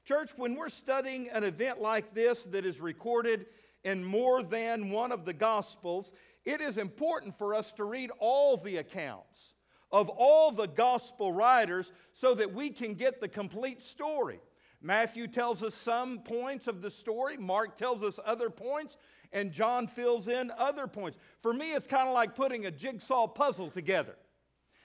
Church, 0.06 0.32
when 0.38 0.56
we're 0.56 0.70
studying 0.70 1.30
an 1.30 1.44
event 1.44 1.82
like 1.82 2.14
this 2.14 2.46
that 2.46 2.66
is 2.66 2.80
recorded 2.80 3.46
in 3.84 4.04
more 4.04 4.44
than 4.44 4.90
one 4.90 5.12
of 5.12 5.26
the 5.26 5.34
gospels, 5.34 6.12
it 6.46 6.62
is 6.62 6.78
important 6.78 7.38
for 7.38 7.54
us 7.54 7.72
to 7.74 7.84
read 7.84 8.12
all 8.20 8.58
the 8.58 8.78
accounts 8.78 9.54
of 9.92 10.10
all 10.10 10.52
the 10.52 10.68
gospel 10.68 11.32
writers 11.34 11.92
so 12.14 12.36
that 12.36 12.54
we 12.54 12.70
can 12.70 12.94
get 12.94 13.20
the 13.20 13.28
complete 13.28 13.82
story. 13.82 14.40
Matthew 14.82 15.28
tells 15.28 15.62
us 15.64 15.76
some 15.76 16.20
points 16.20 16.68
of 16.68 16.82
the 16.82 16.92
story, 16.92 17.38
Mark 17.38 17.76
tells 17.76 18.04
us 18.04 18.20
other 18.26 18.50
points, 18.50 18.98
and 19.34 19.52
John 19.52 19.88
fills 19.88 20.28
in 20.28 20.52
other 20.58 20.88
points. 20.88 21.18
For 21.42 21.54
me, 21.54 21.74
it's 21.74 21.88
kind 21.88 22.08
of 22.08 22.14
like 22.14 22.36
putting 22.36 22.66
a 22.66 22.72
jigsaw 22.72 23.28
puzzle 23.28 23.70
together. 23.70 24.16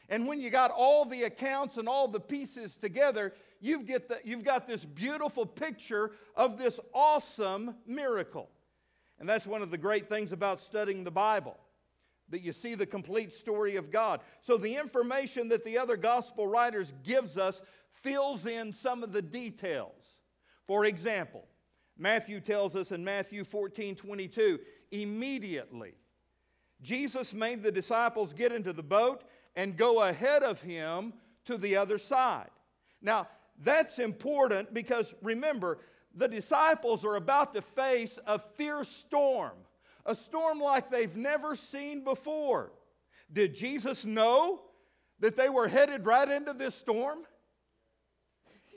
And 0.08 0.26
when 0.26 0.40
you 0.40 0.50
got 0.50 0.70
all 0.70 1.04
the 1.04 1.22
accounts 1.22 1.76
and 1.78 1.88
all 1.88 2.08
the 2.08 2.20
pieces 2.20 2.76
together, 2.76 3.32
you've, 3.60 3.86
get 3.86 4.08
the, 4.08 4.18
you've 4.24 4.44
got 4.44 4.66
this 4.66 4.84
beautiful 4.84 5.46
picture 5.46 6.10
of 6.36 6.58
this 6.58 6.78
awesome 6.92 7.76
miracle. 7.86 8.50
And 9.24 9.28
that's 9.30 9.46
one 9.46 9.62
of 9.62 9.70
the 9.70 9.78
great 9.78 10.06
things 10.10 10.32
about 10.32 10.60
studying 10.60 11.02
the 11.02 11.10
Bible 11.10 11.56
that 12.28 12.42
you 12.42 12.52
see 12.52 12.74
the 12.74 12.84
complete 12.84 13.32
story 13.32 13.76
of 13.76 13.90
God. 13.90 14.20
So 14.42 14.58
the 14.58 14.76
information 14.76 15.48
that 15.48 15.64
the 15.64 15.78
other 15.78 15.96
gospel 15.96 16.46
writers 16.46 16.92
gives 17.02 17.38
us 17.38 17.62
fills 18.02 18.44
in 18.44 18.70
some 18.70 19.02
of 19.02 19.14
the 19.14 19.22
details. 19.22 20.20
For 20.66 20.84
example, 20.84 21.46
Matthew 21.96 22.38
tells 22.38 22.76
us 22.76 22.92
in 22.92 23.02
Matthew 23.02 23.44
14 23.44 23.96
22, 23.96 24.60
immediately 24.90 25.94
Jesus 26.82 27.32
made 27.32 27.62
the 27.62 27.72
disciples 27.72 28.34
get 28.34 28.52
into 28.52 28.74
the 28.74 28.82
boat 28.82 29.24
and 29.56 29.78
go 29.78 30.02
ahead 30.02 30.42
of 30.42 30.60
him 30.60 31.14
to 31.46 31.56
the 31.56 31.76
other 31.76 31.96
side. 31.96 32.50
Now, 33.00 33.28
that's 33.62 33.98
important 33.98 34.74
because 34.74 35.14
remember, 35.22 35.78
the 36.14 36.28
disciples 36.28 37.04
are 37.04 37.16
about 37.16 37.54
to 37.54 37.62
face 37.62 38.18
a 38.26 38.38
fierce 38.38 38.88
storm, 38.88 39.52
a 40.06 40.14
storm 40.14 40.60
like 40.60 40.90
they've 40.90 41.16
never 41.16 41.56
seen 41.56 42.04
before. 42.04 42.72
Did 43.32 43.54
Jesus 43.54 44.04
know 44.04 44.62
that 45.20 45.36
they 45.36 45.48
were 45.48 45.68
headed 45.68 46.06
right 46.06 46.28
into 46.28 46.52
this 46.52 46.74
storm? 46.74 47.18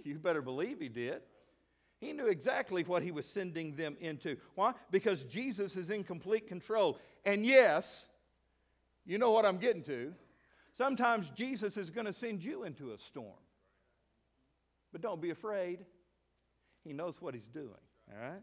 You 0.04 0.16
better 0.16 0.42
believe 0.42 0.80
he 0.80 0.90
did. 0.90 1.22
He 2.00 2.14
knew 2.14 2.28
exactly 2.28 2.84
what 2.84 3.04
he 3.04 3.12
was 3.12 3.26
sending 3.26 3.76
them 3.76 3.98
into. 4.00 4.38
Why? 4.56 4.74
Because 4.92 5.24
Jesus 5.24 5.76
is 5.76 5.90
in 5.90 6.04
complete 6.04 6.48
control. 6.48 6.98
And 7.26 7.46
yes, 7.46 8.08
you 9.06 9.18
know 9.18 9.32
what 9.32 9.46
I'm 9.46 9.58
getting 9.58 9.84
to. 9.84 10.14
Sometimes 10.78 11.32
Jesus 11.32 11.76
is 11.76 11.90
going 11.90 12.06
to 12.06 12.14
send 12.14 12.44
you 12.44 12.64
into 12.64 12.92
a 12.92 12.98
storm. 13.00 13.34
But 14.92 15.02
don't 15.02 15.22
be 15.22 15.32
afraid. 15.32 15.80
He 16.88 16.94
knows 16.94 17.22
what 17.22 17.34
he's 17.34 17.48
doing, 17.48 17.70
all 18.12 18.30
right? 18.30 18.42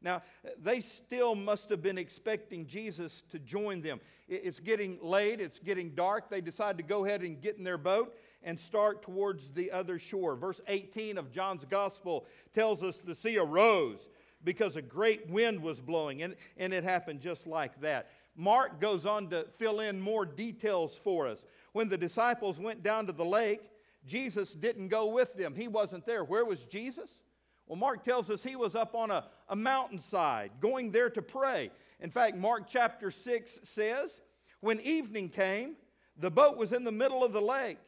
Now, 0.00 0.22
they 0.62 0.80
still 0.80 1.34
must 1.34 1.70
have 1.70 1.82
been 1.82 1.98
expecting 1.98 2.66
Jesus 2.66 3.22
to 3.30 3.38
join 3.38 3.80
them. 3.80 4.00
It's 4.28 4.60
getting 4.60 4.98
late, 5.02 5.40
it's 5.40 5.58
getting 5.58 5.90
dark. 5.90 6.30
They 6.30 6.40
decide 6.40 6.76
to 6.78 6.84
go 6.84 7.04
ahead 7.04 7.22
and 7.22 7.40
get 7.40 7.56
in 7.56 7.64
their 7.64 7.78
boat 7.78 8.14
and 8.44 8.58
start 8.58 9.02
towards 9.02 9.50
the 9.50 9.72
other 9.72 9.98
shore. 9.98 10.36
Verse 10.36 10.60
18 10.68 11.18
of 11.18 11.32
John's 11.32 11.64
Gospel 11.64 12.26
tells 12.54 12.84
us 12.84 12.98
the 12.98 13.14
sea 13.14 13.38
arose 13.38 14.08
because 14.44 14.76
a 14.76 14.82
great 14.82 15.28
wind 15.28 15.60
was 15.60 15.80
blowing, 15.80 16.22
and, 16.22 16.36
and 16.56 16.72
it 16.72 16.84
happened 16.84 17.20
just 17.20 17.46
like 17.46 17.80
that. 17.80 18.10
Mark 18.36 18.80
goes 18.80 19.04
on 19.04 19.28
to 19.30 19.46
fill 19.56 19.80
in 19.80 20.00
more 20.00 20.24
details 20.24 20.96
for 20.96 21.26
us. 21.26 21.44
When 21.72 21.88
the 21.88 21.98
disciples 21.98 22.56
went 22.56 22.84
down 22.84 23.06
to 23.06 23.12
the 23.12 23.24
lake, 23.24 23.62
Jesus 24.06 24.52
didn't 24.52 24.88
go 24.88 25.08
with 25.08 25.34
them. 25.34 25.56
He 25.56 25.66
wasn't 25.66 26.06
there. 26.06 26.22
Where 26.22 26.44
was 26.44 26.60
Jesus? 26.60 27.20
Well, 27.68 27.76
Mark 27.76 28.02
tells 28.02 28.30
us 28.30 28.42
he 28.42 28.56
was 28.56 28.74
up 28.74 28.94
on 28.94 29.10
a, 29.10 29.26
a 29.48 29.54
mountainside 29.54 30.52
going 30.60 30.90
there 30.90 31.10
to 31.10 31.22
pray. 31.22 31.70
In 32.00 32.10
fact, 32.10 32.36
Mark 32.36 32.64
chapter 32.68 33.10
6 33.10 33.60
says, 33.62 34.22
When 34.60 34.80
evening 34.80 35.28
came, 35.28 35.76
the 36.16 36.30
boat 36.30 36.56
was 36.56 36.72
in 36.72 36.84
the 36.84 36.92
middle 36.92 37.22
of 37.22 37.32
the 37.32 37.42
lake, 37.42 37.78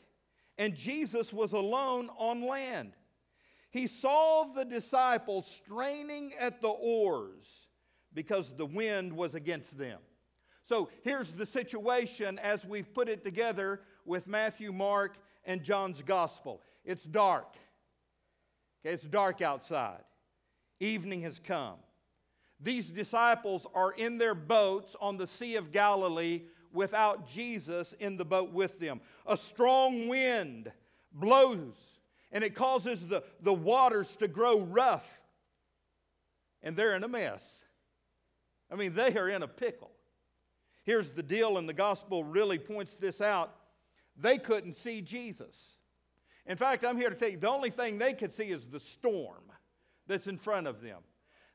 and 0.58 0.74
Jesus 0.74 1.32
was 1.32 1.54
alone 1.54 2.10
on 2.18 2.46
land. 2.46 2.92
He 3.70 3.86
saw 3.86 4.44
the 4.44 4.64
disciples 4.64 5.46
straining 5.46 6.32
at 6.38 6.60
the 6.60 6.68
oars 6.68 7.68
because 8.12 8.52
the 8.56 8.66
wind 8.66 9.12
was 9.12 9.34
against 9.34 9.78
them. 9.78 10.00
So 10.64 10.90
here's 11.02 11.32
the 11.32 11.46
situation 11.46 12.38
as 12.38 12.64
we've 12.64 12.92
put 12.92 13.08
it 13.08 13.24
together 13.24 13.80
with 14.04 14.26
Matthew, 14.26 14.72
Mark, 14.72 15.16
and 15.44 15.62
John's 15.62 16.02
gospel. 16.02 16.60
It's 16.84 17.04
dark. 17.04 17.56
Okay, 18.84 18.94
it's 18.94 19.04
dark 19.04 19.42
outside. 19.42 20.02
Evening 20.80 21.22
has 21.22 21.38
come. 21.38 21.76
These 22.60 22.90
disciples 22.90 23.66
are 23.74 23.92
in 23.92 24.18
their 24.18 24.34
boats 24.34 24.96
on 25.00 25.16
the 25.16 25.26
Sea 25.26 25.56
of 25.56 25.72
Galilee 25.72 26.42
without 26.72 27.28
Jesus 27.28 27.94
in 27.98 28.16
the 28.16 28.24
boat 28.24 28.52
with 28.52 28.78
them. 28.78 29.00
A 29.26 29.36
strong 29.36 30.08
wind 30.08 30.70
blows 31.12 32.00
and 32.32 32.44
it 32.44 32.54
causes 32.54 33.06
the, 33.06 33.22
the 33.40 33.52
waters 33.52 34.14
to 34.16 34.28
grow 34.28 34.60
rough. 34.60 35.20
And 36.62 36.76
they're 36.76 36.94
in 36.94 37.04
a 37.04 37.08
mess. 37.08 37.64
I 38.70 38.76
mean, 38.76 38.94
they 38.94 39.16
are 39.16 39.28
in 39.28 39.42
a 39.42 39.48
pickle. 39.48 39.90
Here's 40.84 41.10
the 41.10 41.22
deal, 41.22 41.58
and 41.58 41.68
the 41.68 41.74
gospel 41.74 42.22
really 42.22 42.58
points 42.58 42.94
this 42.94 43.20
out. 43.20 43.54
They 44.16 44.38
couldn't 44.38 44.76
see 44.76 45.00
Jesus. 45.00 45.76
In 46.50 46.56
fact, 46.56 46.84
I'm 46.84 46.96
here 46.96 47.10
to 47.10 47.14
tell 47.14 47.28
you 47.28 47.36
the 47.36 47.48
only 47.48 47.70
thing 47.70 47.96
they 47.96 48.12
could 48.12 48.32
see 48.32 48.50
is 48.50 48.66
the 48.66 48.80
storm 48.80 49.44
that's 50.08 50.26
in 50.26 50.36
front 50.36 50.66
of 50.66 50.82
them. 50.82 50.98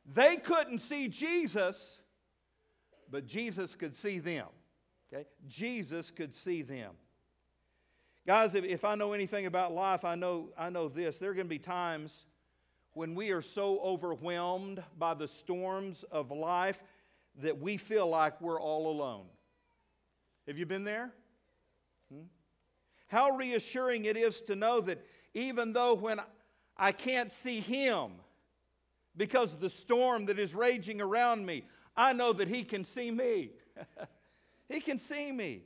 They 0.05 0.37
couldn't 0.37 0.79
see 0.79 1.09
Jesus, 1.09 1.99
but 3.11 3.27
Jesus 3.27 3.75
could 3.75 3.93
see 3.93 4.19
them. 4.19 4.47
Okay? 5.11 5.25
Jesus 5.49 6.11
could 6.11 6.33
see 6.33 6.61
them. 6.61 6.93
Guys, 8.25 8.55
if, 8.55 8.63
if 8.63 8.85
I 8.85 8.95
know 8.95 9.11
anything 9.11 9.47
about 9.47 9.73
life, 9.73 10.05
I 10.05 10.15
know, 10.15 10.51
I 10.57 10.69
know 10.69 10.87
this. 10.87 11.17
There 11.17 11.29
are 11.29 11.33
going 11.33 11.47
to 11.47 11.49
be 11.49 11.59
times 11.59 12.27
when 12.93 13.15
we 13.15 13.31
are 13.31 13.41
so 13.41 13.79
overwhelmed 13.81 14.81
by 14.97 15.13
the 15.13 15.27
storms 15.27 16.05
of 16.09 16.31
life 16.31 16.81
that 17.41 17.59
we 17.59 17.75
feel 17.75 18.07
like 18.07 18.39
we're 18.39 18.61
all 18.61 18.89
alone. 18.89 19.25
Have 20.47 20.57
you 20.57 20.65
been 20.65 20.85
there? 20.85 21.11
Hmm? 22.09 22.27
How 23.15 23.29
reassuring 23.29 24.03
it 24.03 24.17
is 24.17 24.41
to 24.41 24.57
know 24.57 24.81
that 24.81 25.01
even 25.33 25.71
though 25.71 25.93
when 25.93 26.19
I 26.75 26.91
can't 26.91 27.31
see 27.31 27.61
Him 27.61 28.11
because 29.15 29.53
of 29.53 29.61
the 29.61 29.69
storm 29.69 30.25
that 30.25 30.37
is 30.37 30.53
raging 30.53 30.99
around 30.99 31.45
me, 31.45 31.63
I 31.95 32.11
know 32.11 32.33
that 32.33 32.49
He 32.49 32.65
can 32.65 32.83
see 32.83 33.09
me. 33.09 33.51
he 34.69 34.81
can 34.81 34.99
see 34.99 35.31
me. 35.31 35.61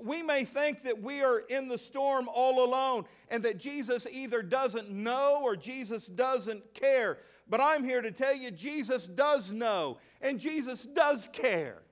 We 0.00 0.22
may 0.22 0.44
think 0.44 0.84
that 0.84 1.02
we 1.02 1.22
are 1.22 1.40
in 1.40 1.66
the 1.66 1.76
storm 1.76 2.28
all 2.32 2.64
alone 2.64 3.06
and 3.30 3.42
that 3.42 3.58
Jesus 3.58 4.06
either 4.08 4.40
doesn't 4.40 4.88
know 4.88 5.40
or 5.42 5.56
Jesus 5.56 6.06
doesn't 6.06 6.72
care. 6.72 7.18
But 7.48 7.60
I'm 7.60 7.82
here 7.82 8.00
to 8.00 8.12
tell 8.12 8.36
you 8.36 8.52
Jesus 8.52 9.08
does 9.08 9.50
know, 9.52 9.98
and 10.22 10.38
Jesus 10.38 10.84
does 10.84 11.28
care. 11.32 11.82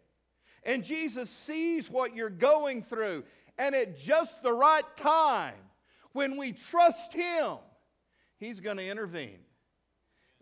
And 0.62 0.82
Jesus 0.82 1.30
sees 1.30 1.90
what 1.90 2.14
you're 2.14 2.30
going 2.30 2.82
through. 2.82 3.24
And 3.58 3.74
at 3.74 3.98
just 3.98 4.42
the 4.42 4.52
right 4.52 4.84
time, 4.96 5.54
when 6.12 6.36
we 6.36 6.52
trust 6.52 7.14
Him, 7.14 7.56
He's 8.38 8.60
going 8.60 8.76
to 8.76 8.86
intervene. 8.86 9.38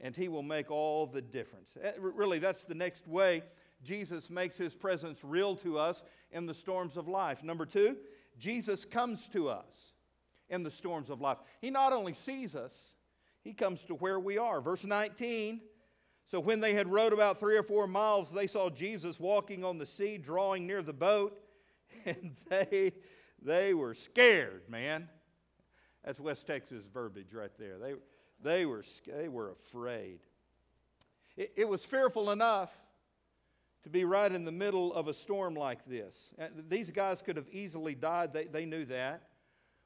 And 0.00 0.16
He 0.16 0.28
will 0.28 0.42
make 0.42 0.71
all 0.71 1.07
the 1.07 1.23
difference. 1.23 1.76
Eh, 1.81 1.92
really, 1.99 2.38
that's 2.38 2.64
the 2.64 2.75
next 2.75 3.07
way 3.07 3.42
Jesus 3.83 4.31
makes 4.31 4.57
His 4.57 4.75
presence 4.75 5.19
real 5.23 5.57
to 5.57 5.78
us 5.78 6.02
in 6.31 6.47
the 6.47 6.54
storms 6.54 6.97
of 6.97 7.09
life. 7.09 7.42
Number 7.42 7.66
two, 7.66 7.97
Jesus 8.38 8.85
comes 8.85 9.28
to 9.28 9.49
us 9.49 9.92
in 10.49 10.62
the 10.62 10.71
storms 10.71 11.11
of 11.11 11.21
life. 11.21 11.38
He 11.61 11.71
not 11.71 11.92
only 11.92 12.14
sees 12.14 12.57
us, 12.57 12.95
He 13.42 13.52
comes 13.52 13.85
to 13.85 13.95
where 13.95 14.19
we 14.19 14.38
are. 14.38 14.61
Verse 14.61 14.85
19 14.85 15.61
so 16.33 16.40
when 16.40 16.61
they 16.61 16.73
had 16.73 16.88
rowed 16.90 17.12
about 17.12 17.38
three 17.38 17.59
or 17.59 17.62
four 17.62 17.87
miles, 17.87 18.33
they 18.33 18.47
saw 18.47 18.71
Jesus 18.71 19.21
walking 19.21 19.64
on 19.64 19.76
the 19.76 19.85
sea, 19.85 20.16
drawing 20.16 20.66
near 20.66 20.83
the 20.83 20.92
boat, 20.92 21.38
and 22.06 22.37
they, 22.49 22.92
they 23.42 23.75
were 23.75 23.94
scared, 23.94 24.62
man. 24.68 25.09
That's 26.04 26.18
West 26.18 26.47
Texas 26.47 26.85
verbiage 26.92 27.32
right 27.32 27.50
there. 27.59 27.78
They, 27.78 27.94
they, 28.42 28.66
were, 28.66 28.85
they 29.06 29.28
were 29.28 29.50
afraid. 29.50 30.21
It, 31.37 31.52
it 31.56 31.68
was 31.68 31.85
fearful 31.85 32.30
enough 32.30 32.71
to 33.85 33.90
be 33.90 34.04
right 34.04 34.30
in 34.30 34.44
the 34.44 34.52
middle 34.52 34.92
of 34.94 35.09
a 35.09 35.14
storm 35.14 35.54
like 35.54 35.85
this. 35.87 36.30
Uh, 36.38 36.47
these 36.68 36.90
guys 36.90 37.21
could 37.21 37.37
have 37.37 37.49
easily 37.50 37.94
died, 37.94 38.32
they, 38.32 38.44
they 38.44 38.64
knew 38.64 38.85
that. 38.87 39.28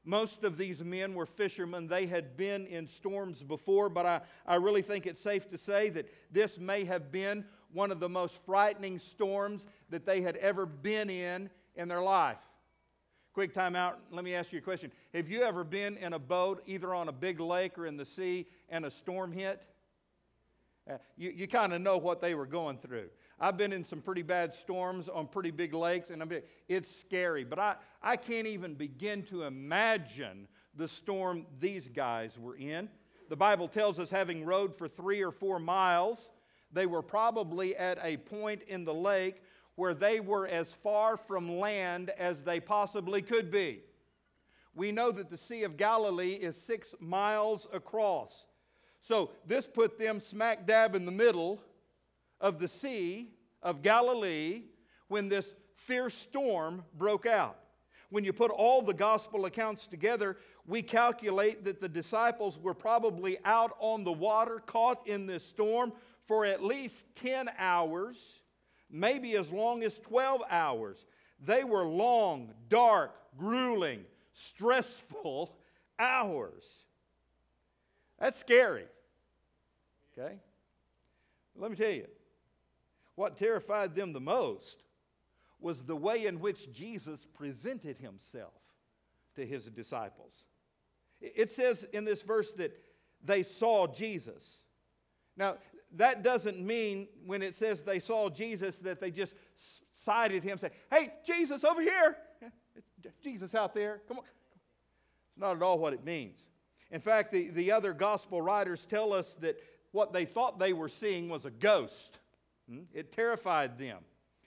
Most 0.05 0.45
of 0.45 0.57
these 0.57 0.85
men 0.85 1.15
were 1.15 1.27
fishermen. 1.27 1.89
They 1.89 2.07
had 2.07 2.37
been 2.37 2.67
in 2.67 2.87
storms 2.87 3.43
before, 3.43 3.89
but 3.89 4.07
I, 4.07 4.21
I 4.47 4.55
really 4.55 4.83
think 4.83 5.05
it's 5.05 5.21
safe 5.21 5.51
to 5.51 5.59
say 5.59 5.89
that 5.91 6.09
this 6.31 6.59
may 6.59 6.85
have 6.85 7.11
been 7.11 7.45
one 7.73 7.91
of 7.91 7.99
the 7.99 8.09
most 8.09 8.35
frightening 8.45 9.01
storms 9.01 9.67
that 9.91 10.07
they 10.07 10.21
had 10.21 10.37
ever 10.37 10.65
been 10.65 11.11
in 11.11 11.51
in 11.77 11.89
their 11.89 12.03
life. 12.03 12.39
Quick 13.33 13.53
time 13.53 13.77
out. 13.77 14.01
Let 14.11 14.25
me 14.25 14.35
ask 14.35 14.53
you 14.53 14.59
a 14.59 14.63
question. 14.63 14.91
Have 15.13 15.29
you 15.29 15.43
ever 15.43 15.63
been 15.63 15.99
in 15.99 16.15
a 16.15 16.19
boat, 16.19 16.63
either 16.67 16.95
on 16.95 17.09
a 17.09 17.13
big 17.13 17.39
lake 17.39 17.79
or 17.79 17.87
in 17.87 17.97
the 17.97 18.05
sea, 18.05 18.47
and 18.71 18.87
a 18.87 18.91
storm 18.91 19.31
hit? 19.31 19.63
Uh, 20.91 20.97
you 21.17 21.31
you 21.31 21.47
kind 21.47 21.75
of 21.75 21.83
know 21.83 21.99
what 21.99 22.21
they 22.21 22.35
were 22.35 22.47
going 22.47 22.79
through. 22.79 23.09
I've 23.39 23.59
been 23.59 23.73
in 23.73 23.85
some 23.85 24.01
pretty 24.01 24.23
bad 24.23 24.55
storms 24.55 25.09
on 25.11 25.27
pretty 25.27 25.51
big 25.51 25.75
lakes, 25.75 26.11
and 26.11 26.23
I 26.23 26.43
it's 26.69 26.91
scary. 27.01 27.45
But 27.45 27.59
I, 27.59 27.77
I 28.03 28.17
can't 28.17 28.47
even 28.47 28.75
begin 28.75 29.23
to 29.25 29.43
imagine 29.43 30.49
the 30.75 30.89
storm 30.89 31.45
these 31.61 31.89
guys 31.89 32.39
were 32.39 32.57
in. 32.57 32.89
The 33.29 33.37
Bible 33.37 33.69
tells 33.69 33.99
us, 33.99 34.09
having 34.09 34.45
rowed 34.45 34.75
for 34.75 34.89
three 34.89 35.23
or 35.23 35.33
four 35.33 35.59
miles, 35.59 36.31
they 36.73 36.87
were 36.87 37.03
probably 37.03 37.77
at 37.77 37.99
a 38.03 38.17
point 38.17 38.63
in 38.69 38.85
the 38.85 38.95
lake 38.95 39.43
where 39.77 39.95
they 39.95 40.21
were 40.21 40.47
as 40.47 40.73
far 40.73 41.17
from 41.17 41.59
land 41.59 42.11
as 42.19 42.43
they 42.43 42.59
possibly 42.61 43.23
could 43.23 43.51
be. 43.51 43.81
We 44.75 44.93
know 44.93 45.11
that 45.11 45.31
the 45.31 45.39
Sea 45.39 45.63
of 45.63 45.77
Galilee 45.77 46.33
is 46.33 46.57
six 46.61 46.95
miles 47.01 47.67
across. 47.73 48.47
So 49.03 49.31
this 49.47 49.67
put 49.67 49.99
them 49.99 50.21
smack 50.21 50.67
dab 50.67 50.95
in 50.95 51.07
the 51.07 51.13
middle 51.13 51.63
of 52.41 52.59
the 52.59 52.69
Sea 52.69 53.31
of 53.63 53.83
Galilee 53.83 54.63
when 55.09 55.29
this 55.29 55.55
fierce 55.77 56.15
storm 56.15 56.85
broke 56.99 57.27
out. 57.27 57.59
When 58.11 58.25
you 58.25 58.33
put 58.33 58.51
all 58.51 58.83
the 58.83 58.95
gospel 58.95 59.47
accounts 59.47 59.87
together, 59.87 60.37
we 60.67 60.83
calculate 60.83 61.65
that 61.65 61.81
the 61.81 61.89
disciples 61.89 62.59
were 62.59 62.75
probably 62.75 63.39
out 63.45 63.77
on 63.79 64.05
the 64.05 64.13
water, 64.13 64.63
caught 64.65 65.07
in 65.07 65.27
this 65.27 65.45
storm 65.45 65.93
for 66.27 66.45
at 66.45 66.63
least 66.63 67.05
10 67.17 67.51
hours, 67.59 68.41
maybe 68.91 69.37
as 69.37 69.51
long 69.51 69.83
as 69.83 69.99
12 69.99 70.43
hours. 70.51 71.05
They 71.45 71.65
were 71.65 71.85
long, 71.85 72.53
dark, 72.69 73.15
grueling, 73.37 74.05
stressful 74.33 75.55
hours. 75.99 76.65
That's 78.19 78.39
scary. 78.39 78.87
Okay? 80.17 80.37
Let 81.55 81.71
me 81.71 81.77
tell 81.77 81.91
you, 81.91 82.07
what 83.15 83.39
terrified 83.39 83.95
them 83.95 84.13
the 84.13 84.21
most 84.21 84.83
was 85.61 85.83
the 85.83 85.97
way 85.97 86.27
in 86.27 86.41
which 86.41 86.73
Jesus 86.73 87.27
presented 87.35 87.99
himself 87.99 88.53
to 89.35 89.47
his 89.47 89.65
disciples. 89.65 90.47
It 91.21 91.51
says 91.51 91.85
in 91.93 92.05
this 92.05 92.23
verse 92.23 92.53
that 92.53 92.77
they 93.25 93.43
saw 93.43 93.87
Jesus. 93.87 94.61
Now, 95.37 95.57
that 95.95 96.23
doesn't 96.23 96.59
mean 96.59 97.09
when 97.25 97.43
it 97.43 97.55
says 97.55 97.83
they 97.83 98.01
saw 98.01 98.29
Jesus 98.29 98.77
that 98.79 99.01
they 99.01 99.11
just 99.11 99.35
sighted 99.93 100.43
him, 100.43 100.59
say, 100.59 100.71
Hey, 100.91 101.13
Jesus, 101.25 101.65
over 101.65 101.81
here. 101.81 102.17
Jesus 103.23 103.55
out 103.55 103.75
there. 103.75 104.01
Come 104.09 104.19
on. 104.19 104.25
It's 104.25 105.41
not 105.41 105.57
at 105.57 105.63
all 105.63 105.79
what 105.79 105.93
it 105.93 106.05
means. 106.05 106.43
In 106.91 107.01
fact, 107.01 107.33
the, 107.33 107.51
the 107.51 107.73
other 107.73 107.93
gospel 107.93 108.41
writers 108.41 108.87
tell 108.89 109.13
us 109.13 109.35
that 109.35 109.61
what 109.93 110.13
they 110.13 110.25
thought 110.25 110.59
they 110.59 110.73
were 110.73 110.89
seeing 110.89 111.29
was 111.29 111.45
a 111.45 111.51
ghost. 111.51 112.19
Hmm? 112.69 112.81
It 112.93 113.13
terrified 113.13 113.79
them. 113.79 113.99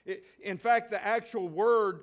It, 0.04 0.24
in 0.42 0.56
fact, 0.56 0.90
the 0.90 1.04
actual 1.04 1.48
word 1.48 2.00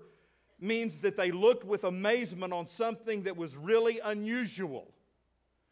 means 0.60 1.00
that 1.00 1.16
they 1.16 1.32
looked 1.32 1.64
with 1.64 1.84
amazement 1.84 2.54
on 2.54 2.68
something 2.68 3.24
that 3.24 3.38
was 3.38 3.56
really 3.56 4.00
unusual. 4.04 4.92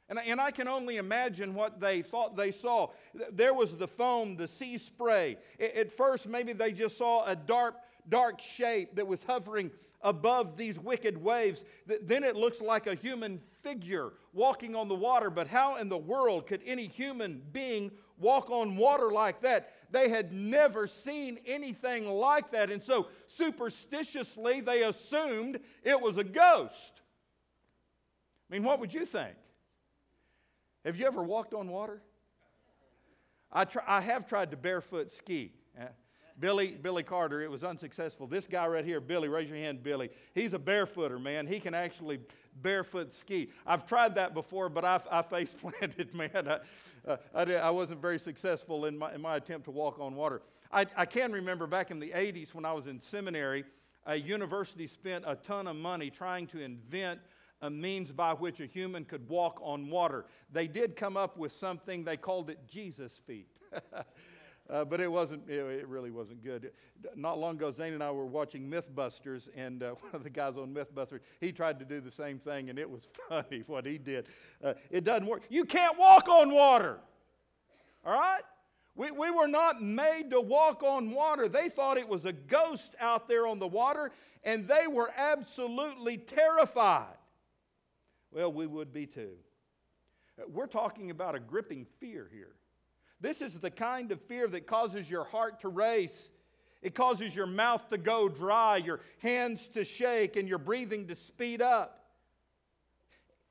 And, 0.07 0.19
and 0.19 0.39
I 0.39 0.51
can 0.51 0.67
only 0.67 0.97
imagine 0.97 1.55
what 1.55 1.79
they 1.79 2.01
thought 2.01 2.35
they 2.35 2.51
saw. 2.51 2.89
There 3.31 3.53
was 3.53 3.75
the 3.75 3.87
foam, 3.87 4.35
the 4.35 4.47
sea 4.47 4.77
spray. 4.77 5.37
At 5.59 5.91
first, 5.91 6.27
maybe 6.27 6.53
they 6.53 6.71
just 6.73 6.97
saw 6.97 7.25
a 7.25 7.35
dark, 7.35 7.75
dark 8.07 8.39
shape 8.39 8.95
that 8.95 9.07
was 9.07 9.23
hovering 9.23 9.71
above 10.01 10.57
these 10.57 10.79
wicked 10.79 11.17
waves. 11.17 11.63
Then 12.03 12.23
it 12.23 12.35
looks 12.35 12.61
like 12.61 12.85
a 12.85 12.93
human 12.93 13.41
figure 13.63 14.13
walking 14.31 14.75
on 14.75 14.87
the 14.87 14.95
water. 14.95 15.31
But 15.31 15.47
how 15.47 15.77
in 15.77 15.89
the 15.89 15.97
world 15.97 16.45
could 16.45 16.61
any 16.65 16.85
human 16.85 17.41
being 17.51 17.91
walk 18.19 18.51
on 18.51 18.77
water 18.77 19.11
like 19.11 19.41
that? 19.41 19.73
They 19.89 20.09
had 20.09 20.31
never 20.31 20.85
seen 20.85 21.39
anything 21.47 22.07
like 22.07 22.51
that. 22.51 22.69
And 22.69 22.83
so, 22.83 23.07
superstitiously, 23.27 24.61
they 24.61 24.83
assumed 24.83 25.59
it 25.83 25.99
was 25.99 26.17
a 26.17 26.23
ghost. 26.23 27.01
I 28.49 28.53
mean, 28.53 28.63
what 28.63 28.79
would 28.79 28.93
you 28.93 29.05
think? 29.05 29.35
Have 30.85 30.97
you 30.97 31.05
ever 31.07 31.23
walked 31.23 31.53
on 31.53 31.67
water? 31.67 32.01
I, 33.51 33.65
try, 33.65 33.83
I 33.87 34.01
have 34.01 34.27
tried 34.27 34.51
to 34.51 34.57
barefoot 34.57 35.11
ski. 35.11 35.53
Billy, 36.37 36.77
Billy 36.81 37.03
Carter, 37.03 37.41
it 37.41 37.49
was 37.49 37.63
unsuccessful. 37.63 38.27
This 38.27 38.45
guy 38.45 38.67
right 38.67 38.83
here, 38.83 38.99
Billy, 38.99 39.29
raise 39.29 39.47
your 39.47 39.57
hand, 39.57 39.81
Billy. 39.81 40.09
He's 40.33 40.53
a 40.53 40.59
barefooter, 40.59 41.21
man. 41.21 41.47
He 41.47 41.61
can 41.61 41.73
actually 41.73 42.19
barefoot 42.61 43.13
ski. 43.13 43.49
I've 43.65 43.87
tried 43.87 44.15
that 44.15 44.33
before, 44.33 44.67
but 44.67 44.83
I, 44.83 44.99
I 45.09 45.21
face 45.21 45.55
planted, 45.61 46.13
man. 46.13 46.29
I, 46.35 46.59
uh, 47.07 47.17
I, 47.33 47.53
I, 47.55 47.69
wasn't 47.69 48.01
very 48.01 48.19
successful 48.19 48.85
in 48.85 48.97
my, 48.97 49.13
in 49.13 49.21
my 49.21 49.37
attempt 49.37 49.65
to 49.65 49.71
walk 49.71 49.97
on 49.99 50.15
water. 50.15 50.41
I, 50.71 50.85
I 50.97 51.05
can 51.05 51.31
remember 51.31 51.67
back 51.67 51.89
in 51.89 51.99
the 51.99 52.09
80s 52.09 52.53
when 52.53 52.65
I 52.65 52.73
was 52.73 52.87
in 52.87 52.99
seminary, 52.99 53.63
a 54.05 54.15
university 54.15 54.87
spent 54.87 55.23
a 55.25 55.35
ton 55.35 55.67
of 55.67 55.77
money 55.77 56.09
trying 56.09 56.47
to 56.47 56.59
invent 56.59 57.21
a 57.65 57.69
means 57.69 58.11
by 58.11 58.33
which 58.33 58.59
a 58.59 58.65
human 58.65 59.05
could 59.05 59.27
walk 59.27 59.59
on 59.63 59.89
water. 59.89 60.25
They 60.51 60.67
did 60.67 60.95
come 60.95 61.17
up 61.17 61.37
with 61.37 61.51
something, 61.51 62.03
they 62.03 62.17
called 62.17 62.49
it 62.49 62.59
Jesus 62.67 63.11
feet. 63.25 63.49
Uh, 64.67 64.83
but 64.83 64.99
it 64.99 65.11
wasn't, 65.11 65.47
it, 65.47 65.87
really 65.87 66.09
wasn't 66.09 66.43
good. 66.43 66.71
Not 67.15 67.37
long 67.37 67.55
ago, 67.55 67.71
Zane 67.71 67.93
and 67.93 68.01
I 68.01 68.09
were 68.09 68.25
watching 68.25 68.67
Mythbusters, 68.67 69.47
and 69.55 69.83
uh, 69.83 69.91
one 69.99 70.15
of 70.15 70.23
the 70.23 70.29
guys 70.31 70.57
on 70.57 70.73
Mythbusters, 70.73 71.19
he 71.39 71.51
tried 71.51 71.77
to 71.77 71.85
do 71.85 72.01
the 72.01 72.09
same 72.09 72.39
thing, 72.39 72.71
and 72.71 72.79
it 72.79 72.89
was 72.89 73.07
funny 73.29 73.63
what 73.67 73.85
he 73.85 73.99
did. 73.99 74.25
Uh, 74.63 74.73
it 74.89 75.03
doesn't 75.03 75.27
work. 75.27 75.43
You 75.49 75.65
can't 75.65 75.99
walk 75.99 76.27
on 76.27 76.51
water. 76.51 76.97
All 78.03 78.13
right? 78.13 78.41
We, 78.95 79.11
we 79.11 79.29
were 79.29 79.47
not 79.47 79.83
made 79.83 80.31
to 80.31 80.41
walk 80.41 80.81
on 80.81 81.11
water. 81.11 81.47
They 81.47 81.69
thought 81.69 81.97
it 81.97 82.07
was 82.07 82.25
a 82.25 82.33
ghost 82.33 82.95
out 82.99 83.27
there 83.27 83.45
on 83.45 83.59
the 83.59 83.67
water, 83.67 84.11
and 84.43 84.67
they 84.67 84.87
were 84.87 85.11
absolutely 85.15 86.17
terrified. 86.17 87.17
Well, 88.35 88.51
we 88.51 88.67
would 88.67 88.91
be 88.91 89.05
too. 89.05 89.31
Uh, 90.37 90.43
we're 90.51 90.67
talking 90.67 91.09
about 91.09 91.35
a 91.35 91.39
gripping 91.39 91.85
fear 92.01 92.29
here. 92.33 92.51
This 93.21 93.41
is 93.41 93.59
the 93.59 93.71
kind 93.71 94.11
of 94.11 94.19
fear 94.23 94.45
that 94.49 94.67
causes 94.67 95.09
your 95.09 95.23
heart 95.23 95.61
to 95.61 95.69
race. 95.69 96.33
It 96.81 96.93
causes 96.93 97.33
your 97.33 97.45
mouth 97.45 97.87
to 97.89 97.97
go 97.97 98.27
dry, 98.27 98.75
your 98.75 98.99
hands 99.19 99.69
to 99.69 99.85
shake, 99.85 100.35
and 100.35 100.49
your 100.49 100.57
breathing 100.57 101.07
to 101.07 101.15
speed 101.15 101.61
up. 101.61 102.09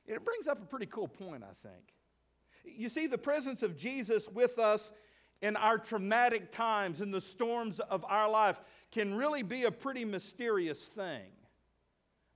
It 0.06 0.22
brings 0.22 0.46
up 0.46 0.62
a 0.62 0.66
pretty 0.66 0.86
cool 0.86 1.08
point, 1.08 1.42
I 1.42 1.66
think. 1.66 2.76
You 2.76 2.90
see, 2.90 3.06
the 3.06 3.16
presence 3.16 3.62
of 3.62 3.78
Jesus 3.78 4.28
with 4.28 4.58
us 4.58 4.92
in 5.40 5.56
our 5.56 5.78
traumatic 5.78 6.52
times, 6.52 7.00
in 7.00 7.10
the 7.10 7.22
storms 7.22 7.80
of 7.80 8.04
our 8.06 8.28
life, 8.28 8.60
can 8.92 9.14
really 9.14 9.42
be 9.42 9.64
a 9.64 9.70
pretty 9.70 10.04
mysterious 10.04 10.88
thing. 10.88 11.24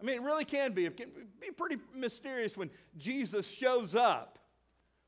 I 0.00 0.04
mean, 0.04 0.16
it 0.16 0.22
really 0.22 0.44
can 0.44 0.72
be. 0.72 0.86
It 0.86 0.96
can 0.96 1.10
be 1.40 1.50
pretty 1.50 1.76
mysterious 1.94 2.56
when 2.56 2.70
Jesus 2.96 3.48
shows 3.48 3.94
up 3.94 4.38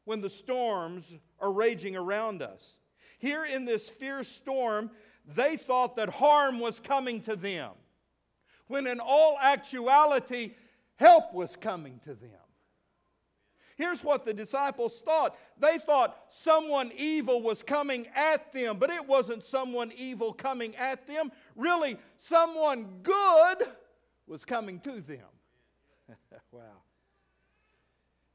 when 0.04 0.20
the 0.20 0.30
storms 0.30 1.16
are 1.38 1.52
raging 1.52 1.96
around 1.96 2.42
us. 2.42 2.78
Here 3.18 3.44
in 3.44 3.64
this 3.64 3.88
fierce 3.88 4.28
storm, 4.28 4.90
they 5.34 5.56
thought 5.56 5.96
that 5.96 6.08
harm 6.08 6.58
was 6.58 6.80
coming 6.80 7.20
to 7.22 7.36
them, 7.36 7.70
when 8.66 8.86
in 8.86 8.98
all 8.98 9.38
actuality, 9.40 10.54
help 10.96 11.32
was 11.32 11.54
coming 11.54 12.00
to 12.04 12.14
them. 12.14 12.30
Here's 13.76 14.04
what 14.04 14.26
the 14.26 14.34
disciples 14.34 15.00
thought 15.00 15.38
they 15.58 15.78
thought 15.78 16.16
someone 16.28 16.90
evil 16.96 17.40
was 17.40 17.62
coming 17.62 18.08
at 18.14 18.52
them, 18.52 18.78
but 18.78 18.90
it 18.90 19.06
wasn't 19.06 19.44
someone 19.44 19.92
evil 19.96 20.32
coming 20.32 20.74
at 20.76 21.06
them. 21.06 21.30
Really, 21.56 21.96
someone 22.18 23.00
good 23.02 23.68
was 24.30 24.44
coming 24.44 24.78
to 24.80 25.00
them. 25.00 25.26
wow. 26.52 26.62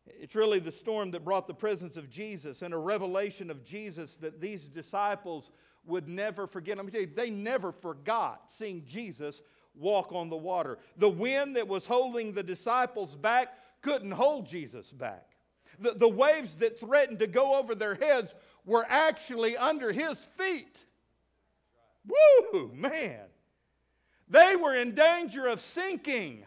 It's 0.05 0.36
really 0.36 0.60
the 0.60 0.71
storm 0.71 1.12
that 1.12 1.23
brought 1.23 1.47
the 1.47 1.53
presence 1.53 1.95
of 1.95 2.10
Jesus 2.10 2.62
and 2.62 2.73
a 2.73 2.77
revelation 2.77 3.49
of 3.49 3.63
Jesus 3.63 4.17
that 4.17 4.39
these 4.39 4.63
disciples 4.63 5.49
would 5.86 6.08
never 6.08 6.47
forget. 6.47 6.77
Let 6.77 6.86
me 6.86 6.91
tell 6.91 7.01
you, 7.01 7.08
they 7.08 7.29
never 7.29 7.71
forgot 7.71 8.43
seeing 8.49 8.84
Jesus 8.86 9.41
walk 9.73 10.12
on 10.12 10.29
the 10.29 10.38
water. 10.38 10.79
The 10.97 11.10
wind 11.10 11.55
that 11.55 11.67
was 11.67 11.88
holding 11.88 12.34
the 12.34 12.43
disciples 12.43 13.15
back 13.15 13.58
couldn't 13.81 14.12
hold 14.12 14.47
Jesus 14.47 14.91
back. 14.91 15.25
The, 15.79 15.91
the 15.91 16.10
waves 16.10 16.55
that 16.55 16.79
threatened 16.79 17.19
to 17.19 17.27
go 17.27 17.58
over 17.58 17.73
their 17.73 17.95
heads 17.95 18.36
were 18.65 18.86
actually 18.88 19.55
under 19.58 19.91
his 19.91 20.19
feet. 20.38 20.86
Woo, 22.05 22.71
man. 22.73 23.25
They 24.27 24.55
were 24.55 24.75
in 24.75 24.95
danger 24.95 25.45
of 25.47 25.61
sinking, 25.61 26.43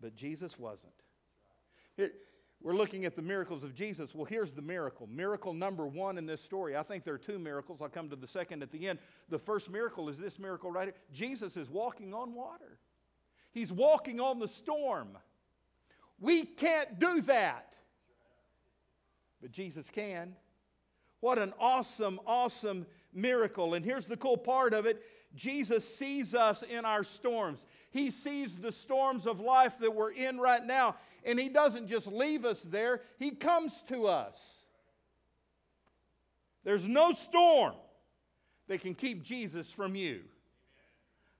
but 0.00 0.16
Jesus 0.16 0.58
wasn't. 0.58 0.92
Here, 1.96 2.12
we're 2.60 2.74
looking 2.74 3.04
at 3.04 3.14
the 3.14 3.22
miracles 3.22 3.62
of 3.62 3.74
Jesus. 3.74 4.14
Well, 4.14 4.24
here's 4.24 4.52
the 4.52 4.62
miracle. 4.62 5.06
Miracle 5.06 5.52
number 5.52 5.86
one 5.86 6.18
in 6.18 6.26
this 6.26 6.40
story. 6.40 6.76
I 6.76 6.82
think 6.82 7.04
there 7.04 7.14
are 7.14 7.18
two 7.18 7.38
miracles. 7.38 7.80
I'll 7.82 7.88
come 7.88 8.08
to 8.08 8.16
the 8.16 8.26
second 8.26 8.62
at 8.62 8.72
the 8.72 8.88
end. 8.88 8.98
The 9.28 9.38
first 9.38 9.70
miracle 9.70 10.08
is 10.08 10.16
this 10.16 10.38
miracle 10.38 10.72
right 10.72 10.86
here 10.86 10.94
Jesus 11.12 11.56
is 11.56 11.70
walking 11.70 12.14
on 12.14 12.34
water, 12.34 12.78
He's 13.52 13.72
walking 13.72 14.20
on 14.20 14.38
the 14.38 14.48
storm. 14.48 15.16
We 16.20 16.44
can't 16.44 16.98
do 16.98 17.20
that 17.22 17.74
but 19.44 19.52
Jesus 19.52 19.90
can. 19.90 20.34
What 21.20 21.38
an 21.38 21.52
awesome, 21.60 22.18
awesome 22.26 22.86
miracle. 23.12 23.74
And 23.74 23.84
here's 23.84 24.06
the 24.06 24.16
cool 24.16 24.38
part 24.38 24.72
of 24.72 24.86
it 24.86 25.02
Jesus 25.34 25.86
sees 25.86 26.34
us 26.34 26.62
in 26.62 26.84
our 26.84 27.04
storms. 27.04 27.64
He 27.90 28.10
sees 28.10 28.56
the 28.56 28.72
storms 28.72 29.26
of 29.26 29.40
life 29.40 29.78
that 29.80 29.94
we're 29.94 30.12
in 30.12 30.38
right 30.38 30.64
now. 30.64 30.96
And 31.24 31.38
He 31.38 31.48
doesn't 31.48 31.88
just 31.88 32.06
leave 32.06 32.44
us 32.44 32.60
there, 32.62 33.00
He 33.18 33.32
comes 33.32 33.82
to 33.88 34.06
us. 34.06 34.64
There's 36.64 36.86
no 36.86 37.12
storm 37.12 37.74
that 38.68 38.80
can 38.80 38.94
keep 38.94 39.22
Jesus 39.22 39.70
from 39.70 39.94
you. 39.94 40.22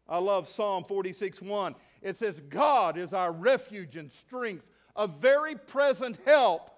I 0.06 0.18
love 0.18 0.46
Psalm 0.46 0.84
46 0.84 1.40
1. 1.40 1.74
It 2.02 2.18
says, 2.18 2.40
God 2.48 2.98
is 2.98 3.14
our 3.14 3.32
refuge 3.32 3.96
and 3.96 4.12
strength, 4.12 4.66
a 4.94 5.06
very 5.06 5.54
present 5.54 6.18
help 6.26 6.70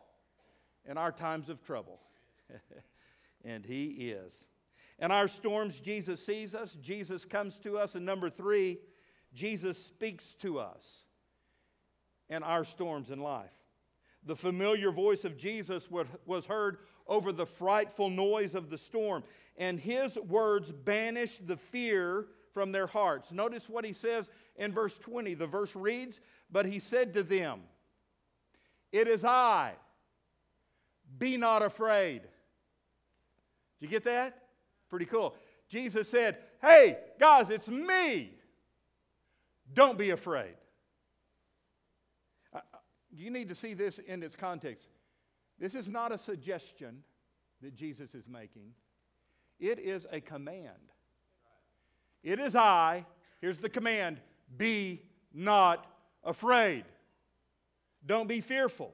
in 0.88 0.96
our 0.96 1.10
times 1.10 1.48
of 1.48 1.62
trouble. 1.64 2.00
and 3.44 3.64
He 3.64 3.86
is. 3.86 4.44
In 4.98 5.10
our 5.10 5.28
storms, 5.28 5.80
Jesus 5.80 6.24
sees 6.24 6.54
us, 6.54 6.76
Jesus 6.80 7.24
comes 7.24 7.58
to 7.60 7.78
us. 7.78 7.94
And 7.94 8.06
number 8.06 8.30
three, 8.30 8.78
Jesus 9.34 9.82
speaks 9.82 10.34
to 10.40 10.58
us 10.58 11.04
in 12.28 12.42
our 12.42 12.64
storms 12.64 13.10
in 13.10 13.20
life. 13.20 13.50
The 14.24 14.36
familiar 14.36 14.90
voice 14.90 15.24
of 15.24 15.36
Jesus 15.36 15.88
was 15.90 16.46
heard 16.46 16.78
over 17.06 17.30
the 17.30 17.46
frightful 17.46 18.10
noise 18.10 18.54
of 18.54 18.70
the 18.70 18.78
storm, 18.78 19.22
and 19.56 19.78
his 19.78 20.16
words 20.16 20.72
banished 20.72 21.46
the 21.46 21.56
fear 21.56 22.26
from 22.52 22.72
their 22.72 22.86
hearts. 22.86 23.30
Notice 23.30 23.68
what 23.68 23.84
he 23.84 23.92
says 23.92 24.30
in 24.56 24.72
verse 24.72 24.98
20. 24.98 25.34
The 25.34 25.46
verse 25.46 25.76
reads, 25.76 26.20
But 26.50 26.66
he 26.66 26.80
said 26.80 27.14
to 27.14 27.22
them, 27.22 27.60
It 28.90 29.06
is 29.06 29.24
I 29.24 29.74
be 31.18 31.36
not 31.36 31.62
afraid. 31.62 32.22
Did 32.22 32.30
you 33.80 33.88
get 33.88 34.04
that? 34.04 34.45
Pretty 34.88 35.06
cool. 35.06 35.34
Jesus 35.68 36.08
said, 36.08 36.38
Hey, 36.60 36.98
guys, 37.18 37.50
it's 37.50 37.68
me. 37.68 38.32
Don't 39.72 39.98
be 39.98 40.10
afraid. 40.10 40.54
Uh, 42.54 42.58
uh, 42.58 42.78
you 43.14 43.30
need 43.30 43.48
to 43.48 43.54
see 43.54 43.74
this 43.74 43.98
in 43.98 44.22
its 44.22 44.36
context. 44.36 44.88
This 45.58 45.74
is 45.74 45.88
not 45.88 46.12
a 46.12 46.18
suggestion 46.18 47.02
that 47.62 47.74
Jesus 47.74 48.14
is 48.14 48.28
making, 48.28 48.72
it 49.58 49.78
is 49.78 50.06
a 50.12 50.20
command. 50.20 50.92
It 52.22 52.40
is 52.40 52.56
I, 52.56 53.06
here's 53.40 53.58
the 53.58 53.68
command 53.68 54.20
be 54.56 55.02
not 55.32 55.86
afraid. 56.24 56.84
Don't 58.04 58.28
be 58.28 58.40
fearful. 58.40 58.92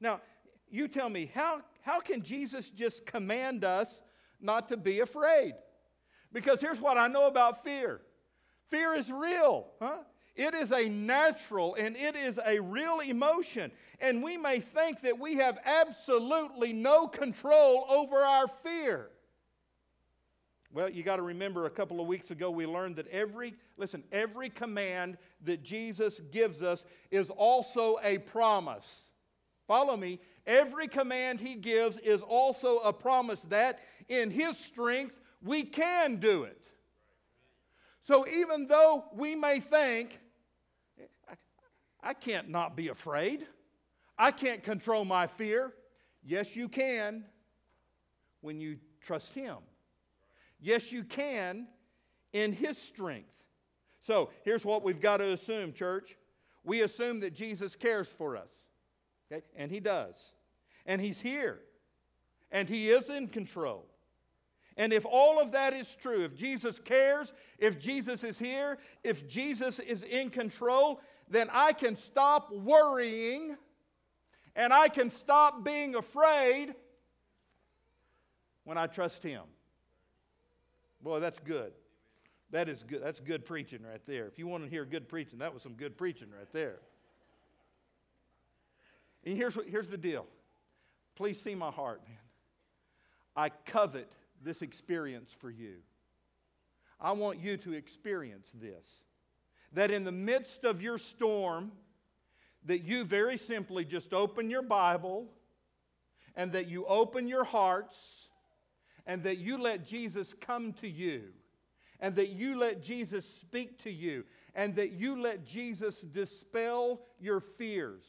Now, 0.00 0.20
you 0.68 0.88
tell 0.88 1.08
me, 1.08 1.30
how, 1.32 1.60
how 1.82 2.00
can 2.00 2.22
Jesus 2.22 2.70
just 2.70 3.06
command 3.06 3.64
us 3.64 4.02
not 4.42 4.68
to 4.68 4.76
be 4.76 5.00
afraid? 5.00 5.54
Because 6.32 6.60
here's 6.60 6.80
what 6.80 6.96
I 6.96 7.08
know 7.08 7.26
about 7.26 7.64
fear 7.64 8.00
fear 8.68 8.94
is 8.94 9.10
real, 9.10 9.66
huh? 9.80 9.98
It 10.34 10.54
is 10.54 10.72
a 10.72 10.88
natural 10.88 11.74
and 11.74 11.94
it 11.94 12.16
is 12.16 12.40
a 12.44 12.58
real 12.58 13.00
emotion. 13.00 13.70
And 14.00 14.22
we 14.22 14.38
may 14.38 14.60
think 14.60 15.02
that 15.02 15.18
we 15.18 15.36
have 15.36 15.58
absolutely 15.64 16.72
no 16.72 17.06
control 17.06 17.84
over 17.88 18.16
our 18.16 18.48
fear. 18.48 19.08
Well, 20.72 20.88
you 20.88 21.02
got 21.02 21.16
to 21.16 21.22
remember 21.22 21.66
a 21.66 21.70
couple 21.70 22.00
of 22.00 22.06
weeks 22.06 22.30
ago 22.30 22.50
we 22.50 22.64
learned 22.64 22.96
that 22.96 23.08
every, 23.08 23.54
listen, 23.76 24.02
every 24.10 24.48
command 24.48 25.18
that 25.42 25.62
Jesus 25.62 26.20
gives 26.30 26.62
us 26.62 26.86
is 27.10 27.28
also 27.28 27.98
a 28.02 28.16
promise. 28.18 29.10
Follow 29.66 29.98
me. 29.98 30.18
Every 30.46 30.88
command 30.88 31.40
he 31.40 31.54
gives 31.54 31.98
is 31.98 32.22
also 32.22 32.78
a 32.78 32.92
promise 32.92 33.42
that 33.42 33.78
in 34.08 34.30
his 34.30 34.58
strength 34.58 35.18
we 35.42 35.62
can 35.62 36.16
do 36.16 36.44
it. 36.44 36.58
So 38.02 38.26
even 38.26 38.66
though 38.66 39.04
we 39.14 39.34
may 39.34 39.60
think, 39.60 40.18
I 42.02 42.14
can't 42.14 42.48
not 42.48 42.76
be 42.76 42.88
afraid, 42.88 43.46
I 44.18 44.32
can't 44.32 44.62
control 44.62 45.04
my 45.04 45.28
fear. 45.28 45.72
Yes, 46.24 46.56
you 46.56 46.68
can 46.68 47.24
when 48.40 48.60
you 48.60 48.78
trust 49.00 49.34
him. 49.34 49.58
Yes, 50.60 50.90
you 50.90 51.04
can 51.04 51.68
in 52.32 52.52
his 52.52 52.76
strength. 52.76 53.28
So 54.00 54.30
here's 54.44 54.64
what 54.64 54.82
we've 54.82 55.00
got 55.00 55.18
to 55.18 55.32
assume, 55.32 55.72
church. 55.72 56.16
We 56.64 56.82
assume 56.82 57.20
that 57.20 57.34
Jesus 57.34 57.76
cares 57.76 58.08
for 58.08 58.36
us. 58.36 58.50
Okay? 59.32 59.42
And 59.56 59.70
He 59.70 59.80
does. 59.80 60.32
And 60.86 61.00
He's 61.00 61.20
here. 61.20 61.60
And 62.50 62.68
He 62.68 62.90
is 62.90 63.08
in 63.08 63.28
control. 63.28 63.86
And 64.76 64.92
if 64.92 65.04
all 65.04 65.40
of 65.40 65.52
that 65.52 65.74
is 65.74 65.94
true, 66.00 66.24
if 66.24 66.34
Jesus 66.34 66.78
cares, 66.78 67.32
if 67.58 67.78
Jesus 67.78 68.24
is 68.24 68.38
here, 68.38 68.78
if 69.04 69.28
Jesus 69.28 69.78
is 69.78 70.02
in 70.04 70.30
control, 70.30 71.00
then 71.28 71.48
I 71.52 71.72
can 71.72 71.94
stop 71.94 72.50
worrying 72.52 73.56
and 74.56 74.72
I 74.72 74.88
can 74.88 75.10
stop 75.10 75.64
being 75.64 75.94
afraid 75.94 76.74
when 78.64 78.78
I 78.78 78.86
trust 78.86 79.22
Him. 79.22 79.42
Boy, 81.02 81.20
that's 81.20 81.38
good. 81.38 81.72
That 82.50 82.68
is 82.68 82.82
good. 82.82 83.02
That's 83.02 83.20
good 83.20 83.44
preaching 83.44 83.80
right 83.82 84.04
there. 84.06 84.26
If 84.26 84.38
you 84.38 84.46
want 84.46 84.64
to 84.64 84.70
hear 84.70 84.84
good 84.84 85.08
preaching, 85.08 85.38
that 85.40 85.52
was 85.52 85.62
some 85.62 85.74
good 85.74 85.96
preaching 85.96 86.28
right 86.30 86.50
there. 86.52 86.80
And 89.24 89.36
here's, 89.36 89.56
what, 89.56 89.66
here's 89.68 89.88
the 89.88 89.96
deal. 89.96 90.26
Please 91.16 91.40
see 91.40 91.54
my 91.54 91.70
heart, 91.70 92.02
man. 92.08 92.18
I 93.36 93.50
covet 93.66 94.10
this 94.42 94.62
experience 94.62 95.30
for 95.38 95.50
you. 95.50 95.76
I 97.00 97.12
want 97.12 97.40
you 97.40 97.56
to 97.58 97.72
experience 97.72 98.52
this. 98.52 99.04
That 99.72 99.90
in 99.90 100.04
the 100.04 100.12
midst 100.12 100.64
of 100.64 100.82
your 100.82 100.98
storm, 100.98 101.72
that 102.64 102.84
you 102.84 103.04
very 103.04 103.36
simply 103.36 103.84
just 103.84 104.12
open 104.12 104.50
your 104.50 104.62
Bible 104.62 105.26
and 106.36 106.52
that 106.52 106.68
you 106.68 106.84
open 106.86 107.26
your 107.26 107.44
hearts 107.44 108.28
and 109.06 109.24
that 109.24 109.38
you 109.38 109.58
let 109.58 109.86
Jesus 109.86 110.34
come 110.34 110.72
to 110.74 110.88
you 110.88 111.24
and 112.00 112.16
that 112.16 112.30
you 112.30 112.58
let 112.58 112.82
Jesus 112.82 113.26
speak 113.26 113.78
to 113.84 113.90
you 113.90 114.24
and 114.54 114.76
that 114.76 114.92
you 114.92 115.20
let 115.20 115.46
Jesus 115.46 116.00
dispel 116.00 117.00
your 117.20 117.40
fears 117.40 118.04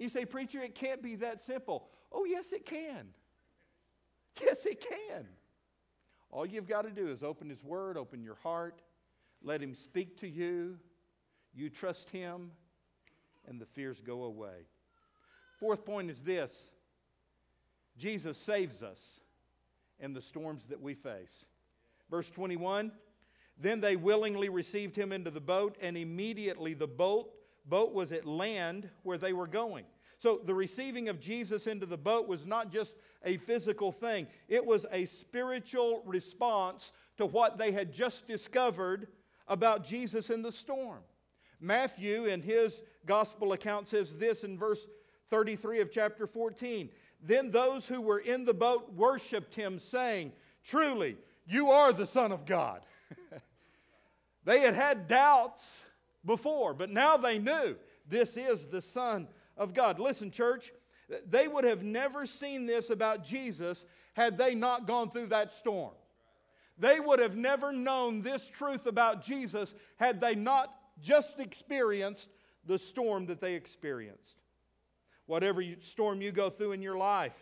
you 0.00 0.08
say, 0.08 0.24
Preacher, 0.24 0.60
it 0.60 0.74
can't 0.74 1.02
be 1.02 1.16
that 1.16 1.42
simple. 1.42 1.86
Oh, 2.10 2.24
yes, 2.24 2.52
it 2.52 2.64
can. 2.64 3.08
Yes, 4.40 4.64
it 4.64 4.80
can. 4.80 5.26
All 6.30 6.46
you've 6.46 6.68
got 6.68 6.82
to 6.82 6.90
do 6.90 7.08
is 7.08 7.22
open 7.22 7.50
His 7.50 7.62
Word, 7.62 7.96
open 7.96 8.22
your 8.22 8.36
heart, 8.36 8.80
let 9.42 9.62
Him 9.62 9.74
speak 9.74 10.18
to 10.20 10.28
you. 10.28 10.78
You 11.52 11.68
trust 11.68 12.10
Him, 12.10 12.52
and 13.46 13.60
the 13.60 13.66
fears 13.66 14.00
go 14.00 14.22
away. 14.22 14.66
Fourth 15.58 15.84
point 15.84 16.10
is 16.10 16.20
this 16.22 16.70
Jesus 17.98 18.38
saves 18.38 18.82
us 18.82 19.20
in 19.98 20.14
the 20.14 20.22
storms 20.22 20.64
that 20.70 20.80
we 20.80 20.94
face. 20.94 21.44
Verse 22.10 22.30
21 22.30 22.90
Then 23.58 23.80
they 23.80 23.96
willingly 23.96 24.48
received 24.48 24.96
him 24.96 25.12
into 25.12 25.30
the 25.30 25.40
boat, 25.40 25.76
and 25.82 25.96
immediately 25.96 26.72
the 26.72 26.86
boat, 26.86 27.30
boat 27.66 27.92
was 27.92 28.12
at 28.12 28.26
land 28.26 28.88
where 29.02 29.18
they 29.18 29.32
were 29.32 29.46
going. 29.46 29.84
So 30.18 30.40
the 30.44 30.54
receiving 30.54 31.08
of 31.08 31.18
Jesus 31.18 31.66
into 31.66 31.86
the 31.86 31.96
boat 31.96 32.28
was 32.28 32.44
not 32.44 32.70
just 32.70 32.94
a 33.24 33.38
physical 33.38 33.90
thing, 33.90 34.26
it 34.48 34.64
was 34.64 34.86
a 34.92 35.06
spiritual 35.06 36.02
response 36.04 36.92
to 37.16 37.26
what 37.26 37.58
they 37.58 37.72
had 37.72 37.92
just 37.92 38.26
discovered 38.26 39.08
about 39.48 39.84
Jesus 39.84 40.30
in 40.30 40.42
the 40.42 40.52
storm. 40.52 41.00
Matthew, 41.60 42.26
in 42.26 42.40
his 42.40 42.82
gospel 43.06 43.52
account, 43.52 43.88
says 43.88 44.16
this 44.16 44.44
in 44.44 44.58
verse 44.58 44.86
33 45.28 45.80
of 45.80 45.90
chapter 45.90 46.26
14. 46.26 46.90
Then 47.22 47.50
those 47.50 47.86
who 47.86 48.00
were 48.00 48.18
in 48.18 48.44
the 48.44 48.54
boat 48.54 48.92
worshiped 48.94 49.54
him, 49.54 49.78
saying, 49.78 50.32
Truly, 50.64 51.16
you 51.46 51.70
are 51.70 51.92
the 51.92 52.06
Son 52.06 52.32
of 52.32 52.46
God. 52.46 52.80
they 54.44 54.60
had 54.60 54.74
had 54.74 55.08
doubts 55.08 55.84
before, 56.24 56.74
but 56.74 56.90
now 56.90 57.16
they 57.16 57.38
knew 57.38 57.76
this 58.08 58.36
is 58.36 58.66
the 58.66 58.82
Son 58.82 59.28
of 59.56 59.74
God. 59.74 59.98
Listen, 59.98 60.30
church, 60.30 60.72
they 61.28 61.48
would 61.48 61.64
have 61.64 61.82
never 61.82 62.26
seen 62.26 62.66
this 62.66 62.90
about 62.90 63.24
Jesus 63.24 63.84
had 64.14 64.38
they 64.38 64.54
not 64.54 64.86
gone 64.86 65.10
through 65.10 65.26
that 65.26 65.54
storm. 65.54 65.92
They 66.78 66.98
would 66.98 67.18
have 67.18 67.36
never 67.36 67.72
known 67.72 68.22
this 68.22 68.48
truth 68.48 68.86
about 68.86 69.22
Jesus 69.22 69.74
had 69.96 70.20
they 70.20 70.34
not 70.34 70.74
just 71.00 71.38
experienced 71.38 72.28
the 72.66 72.78
storm 72.78 73.26
that 73.26 73.40
they 73.40 73.54
experienced. 73.54 74.36
Whatever 75.26 75.62
storm 75.80 76.22
you 76.22 76.32
go 76.32 76.50
through 76.50 76.72
in 76.72 76.82
your 76.82 76.96
life, 76.96 77.34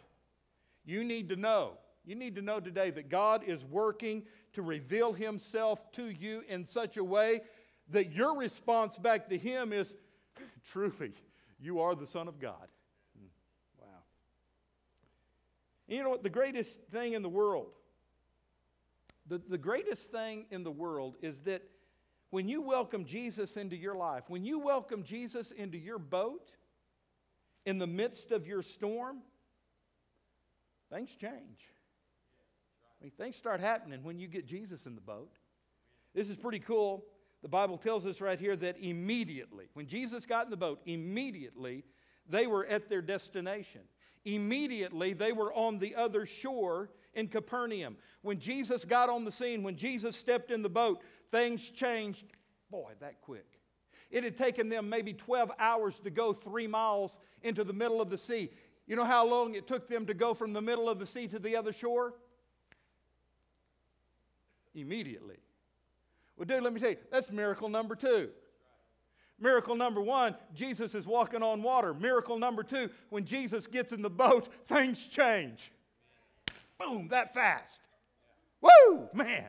you 0.85 1.05
need 1.05 1.29
to 1.29 1.37
know. 1.37 1.73
You 2.05 2.15
need 2.15 2.35
to 2.37 2.43
know 2.43 2.61
today 2.61 2.91
that 2.91 3.11
God 3.11 3.45
is 3.45 3.65
working 3.65 4.25
to 4.55 4.63
reveal 4.63 5.13
Himself 5.13 5.93
to 5.93 6.07
you 6.07 6.43
in 6.49 6.65
such 6.65 6.97
a 6.97 7.05
way 7.05 7.43
that 7.91 8.13
your 8.13 8.37
response 8.37 8.97
back 8.99 9.29
to 9.29 9.39
Him 9.39 9.73
is 9.73 9.93
truly, 10.71 11.13
you 11.59 11.81
are 11.81 11.95
the 11.95 12.07
Son 12.07 12.29
of 12.29 12.39
God. 12.39 12.69
Hmm. 13.19 13.27
Wow. 13.81 13.87
And 15.89 15.97
you 15.97 16.03
know 16.03 16.11
what? 16.11 16.23
The 16.23 16.31
greatest 16.31 16.81
thing 16.91 17.15
in 17.15 17.23
the 17.23 17.29
world, 17.29 17.73
the, 19.27 19.39
the 19.39 19.59
greatest 19.59 20.11
thing 20.11 20.47
in 20.51 20.63
the 20.63 20.71
world 20.71 21.17
is 21.23 21.39
that 21.41 21.63
when 22.31 22.49
you 22.49 22.61
welcome 22.61 23.05
Jesus 23.05 23.57
into 23.57 23.77
your 23.77 23.95
life, 23.95 24.25
when 24.29 24.45
you 24.45 24.59
welcome 24.59 25.03
Jesus 25.03 25.51
into 25.51 25.79
your 25.79 25.99
boat 25.99 26.53
in 27.65 27.79
the 27.79 27.87
midst 27.87 28.33
of 28.33 28.47
your 28.47 28.63
storm, 28.63 29.19
things 30.93 31.15
change. 31.17 31.69
I 33.01 33.05
mean, 33.05 33.13
things 33.17 33.37
start 33.37 33.61
happening 33.61 34.03
when 34.03 34.19
you 34.19 34.27
get 34.27 34.47
Jesus 34.47 34.87
in 34.87 34.95
the 34.95 35.01
boat. 35.01 35.33
This 36.15 36.29
is 36.29 36.37
pretty 36.37 36.59
cool. 36.59 37.05
The 37.43 37.49
Bible 37.49 37.79
tells 37.79 38.05
us 38.05 38.21
right 38.21 38.39
here 38.39 38.57
that 38.57 38.79
immediately, 38.79 39.69
when 39.75 39.87
Jesus 39.87 40.27
got 40.27 40.47
in 40.47 40.51
the 40.51 40.57
boat, 40.57 40.81
immediately 40.87 41.85
they 42.29 42.47
were 42.47 42.67
at 42.67 42.89
their 42.89 43.03
destination. 43.03 43.83
Immediately 44.25 45.13
they 45.13 45.33
were 45.33 45.53
on 45.53 45.79
the 45.79 45.95
other 45.95 46.27
shore 46.27 46.91
in 47.15 47.29
Capernaum. 47.29 47.97
When 48.23 48.41
Jesus 48.41 48.85
got 48.85 49.09
on 49.09 49.25
the 49.25 49.33
scene, 49.33 49.63
when 49.63 49.77
Jesus 49.77 50.17
stepped 50.17 50.51
in 50.51 50.63
the 50.63 50.69
boat, 50.69 51.01
things 51.31 51.71
changed, 51.71 52.25
boy, 52.71 52.93
that 53.01 53.21
quick. 53.21 53.47
It 54.11 54.25
had 54.25 54.37
taken 54.37 54.69
them 54.69 54.89
maybe 54.89 55.13
12 55.13 55.53
hours 55.59 55.99
to 56.01 56.11
go 56.11 56.33
three 56.33 56.67
miles 56.67 57.19
into 57.43 57.63
the 57.63 57.73
middle 57.73 58.01
of 58.01 58.11
the 58.11 58.19
sea. 58.19 58.51
You 58.87 58.97
know 58.97 59.05
how 59.05 59.27
long 59.27 59.55
it 59.55 59.69
took 59.69 59.87
them 59.87 60.07
to 60.07 60.15
go 60.15 60.35
from 60.35 60.53
the 60.53 60.63
middle 60.63 60.89
of 60.89 60.99
the 60.99 61.07
sea 61.07 61.29
to 61.29 61.39
the 61.39 61.57
other 61.57 61.73
shore? 61.73 62.15
Immediately. 64.75 65.37
Well, 66.39 66.47
dude, 66.47 66.63
let 66.63 66.73
me 66.73 66.81
tell 66.81 66.91
you, 66.91 66.97
that's 67.11 67.33
miracle 67.33 67.69
number 67.69 67.97
two. 67.97 68.31
Miracle 69.41 69.77
number 69.77 70.01
one, 70.01 70.35
Jesus 70.55 70.95
is 70.95 71.07
walking 71.07 71.43
on 71.43 71.63
water. 71.63 71.93
Miracle 71.95 72.39
number 72.39 72.63
two, 72.63 72.91
when 73.11 73.25
Jesus 73.25 73.67
gets 73.67 73.93
in 73.93 74.03
the 74.03 74.11
boat, 74.11 74.49
things 74.67 75.05
change. 75.07 75.73
Boom, 76.79 77.09
that 77.09 77.35
fast. 77.35 77.81
Woo, 78.61 79.09
man. 79.13 79.47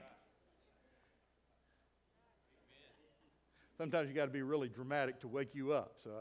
Sometimes 3.78 4.10
you 4.10 4.16
got 4.16 4.26
to 4.26 4.32
be 4.32 4.42
really 4.42 4.68
dramatic 4.68 5.20
to 5.22 5.28
wake 5.28 5.56
you 5.56 5.74
up. 5.74 5.94
So, 6.04 6.12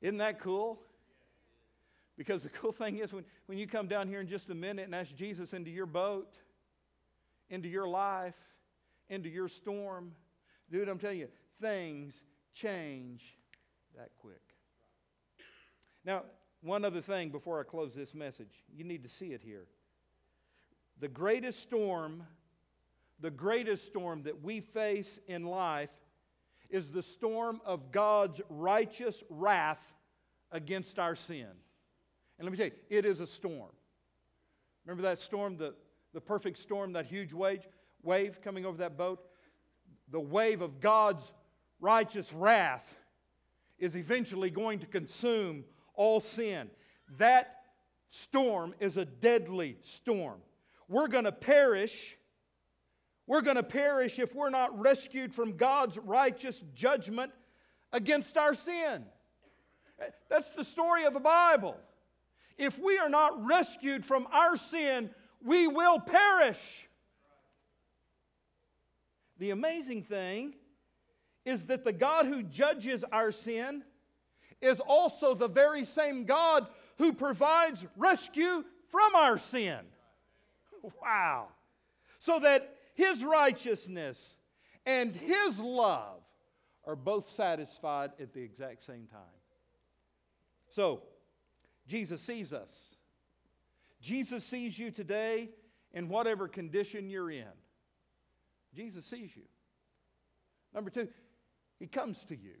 isn't 0.00 0.18
that 0.18 0.38
cool? 0.40 0.78
Because 2.16 2.44
the 2.44 2.48
cool 2.50 2.72
thing 2.72 2.98
is 2.98 3.12
when, 3.12 3.24
when 3.46 3.58
you 3.58 3.66
come 3.66 3.88
down 3.88 4.08
here 4.08 4.20
in 4.20 4.28
just 4.28 4.48
a 4.50 4.54
minute 4.54 4.84
and 4.84 4.94
ask 4.94 5.14
Jesus 5.14 5.52
into 5.52 5.70
your 5.70 5.86
boat, 5.86 6.38
into 7.50 7.68
your 7.68 7.88
life, 7.88 8.34
into 9.08 9.28
your 9.28 9.48
storm, 9.48 10.12
dude, 10.70 10.88
I'm 10.88 10.98
telling 10.98 11.18
you, 11.18 11.28
things 11.60 12.20
change 12.54 13.36
that 13.96 14.10
quick. 14.20 14.40
Now, 16.04 16.22
one 16.62 16.84
other 16.84 17.00
thing 17.00 17.30
before 17.30 17.60
I 17.60 17.64
close 17.64 17.94
this 17.94 18.14
message. 18.14 18.64
You 18.74 18.84
need 18.84 19.02
to 19.02 19.08
see 19.08 19.32
it 19.32 19.42
here. 19.42 19.66
The 20.98 21.08
greatest 21.08 21.60
storm 21.60 22.24
the 23.20 23.30
greatest 23.30 23.86
storm 23.86 24.22
that 24.24 24.42
we 24.42 24.60
face 24.60 25.20
in 25.26 25.44
life 25.44 25.90
is 26.68 26.90
the 26.90 27.02
storm 27.02 27.60
of 27.64 27.92
God's 27.92 28.40
righteous 28.48 29.22
wrath 29.30 29.94
against 30.52 30.98
our 30.98 31.14
sin. 31.14 31.48
And 32.38 32.44
let 32.44 32.52
me 32.52 32.58
tell 32.58 32.66
you, 32.66 32.72
it 32.90 33.06
is 33.06 33.20
a 33.20 33.26
storm. 33.26 33.70
Remember 34.84 35.02
that 35.02 35.18
storm, 35.18 35.56
the, 35.56 35.74
the 36.16 36.20
perfect 36.22 36.56
storm, 36.56 36.94
that 36.94 37.04
huge 37.04 37.34
wave, 37.34 37.68
wave 38.02 38.40
coming 38.40 38.64
over 38.64 38.78
that 38.78 38.96
boat? 38.96 39.20
The 40.10 40.18
wave 40.18 40.62
of 40.62 40.80
God's 40.80 41.30
righteous 41.78 42.32
wrath 42.32 42.96
is 43.78 43.94
eventually 43.94 44.48
going 44.48 44.78
to 44.78 44.86
consume 44.86 45.64
all 45.92 46.20
sin. 46.20 46.70
That 47.18 47.58
storm 48.08 48.74
is 48.80 48.96
a 48.96 49.04
deadly 49.04 49.76
storm. 49.82 50.40
We're 50.88 51.08
going 51.08 51.24
to 51.24 51.32
perish 51.32 52.16
we're 53.26 53.42
going 53.42 53.56
to 53.56 53.64
perish 53.64 54.20
if 54.20 54.36
we're 54.36 54.50
not 54.50 54.78
rescued 54.78 55.34
from 55.34 55.56
God's 55.56 55.98
righteous 55.98 56.62
judgment 56.76 57.32
against 57.92 58.38
our 58.38 58.54
sin. 58.54 59.04
That's 60.30 60.52
the 60.52 60.62
story 60.62 61.04
of 61.06 61.12
the 61.12 61.18
Bible. 61.18 61.76
If 62.56 62.78
we 62.78 62.98
are 62.98 63.08
not 63.08 63.44
rescued 63.44 64.04
from 64.04 64.28
our 64.32 64.56
sin, 64.56 65.10
we 65.44 65.66
will 65.66 66.00
perish. 66.00 66.88
The 69.38 69.50
amazing 69.50 70.02
thing 70.02 70.54
is 71.44 71.64
that 71.66 71.84
the 71.84 71.92
God 71.92 72.26
who 72.26 72.42
judges 72.42 73.04
our 73.12 73.30
sin 73.30 73.84
is 74.60 74.80
also 74.80 75.34
the 75.34 75.48
very 75.48 75.84
same 75.84 76.24
God 76.24 76.66
who 76.98 77.12
provides 77.12 77.86
rescue 77.96 78.64
from 78.90 79.14
our 79.14 79.38
sin. 79.38 79.78
Wow. 81.02 81.48
So 82.18 82.38
that 82.40 82.76
his 82.96 83.22
righteousness 83.22 84.36
and 84.86 85.14
His 85.14 85.58
love 85.58 86.22
are 86.84 86.96
both 86.96 87.28
satisfied 87.28 88.12
at 88.20 88.32
the 88.32 88.40
exact 88.40 88.82
same 88.82 89.06
time. 89.06 89.20
So, 90.70 91.02
Jesus 91.86 92.22
sees 92.22 92.52
us. 92.52 92.95
Jesus 94.00 94.44
sees 94.44 94.78
you 94.78 94.90
today 94.90 95.50
in 95.92 96.08
whatever 96.08 96.48
condition 96.48 97.08
you're 97.08 97.30
in. 97.30 97.44
Jesus 98.74 99.06
sees 99.06 99.34
you. 99.34 99.44
Number 100.74 100.90
two, 100.90 101.08
He 101.78 101.86
comes 101.86 102.24
to 102.24 102.36
you. 102.36 102.56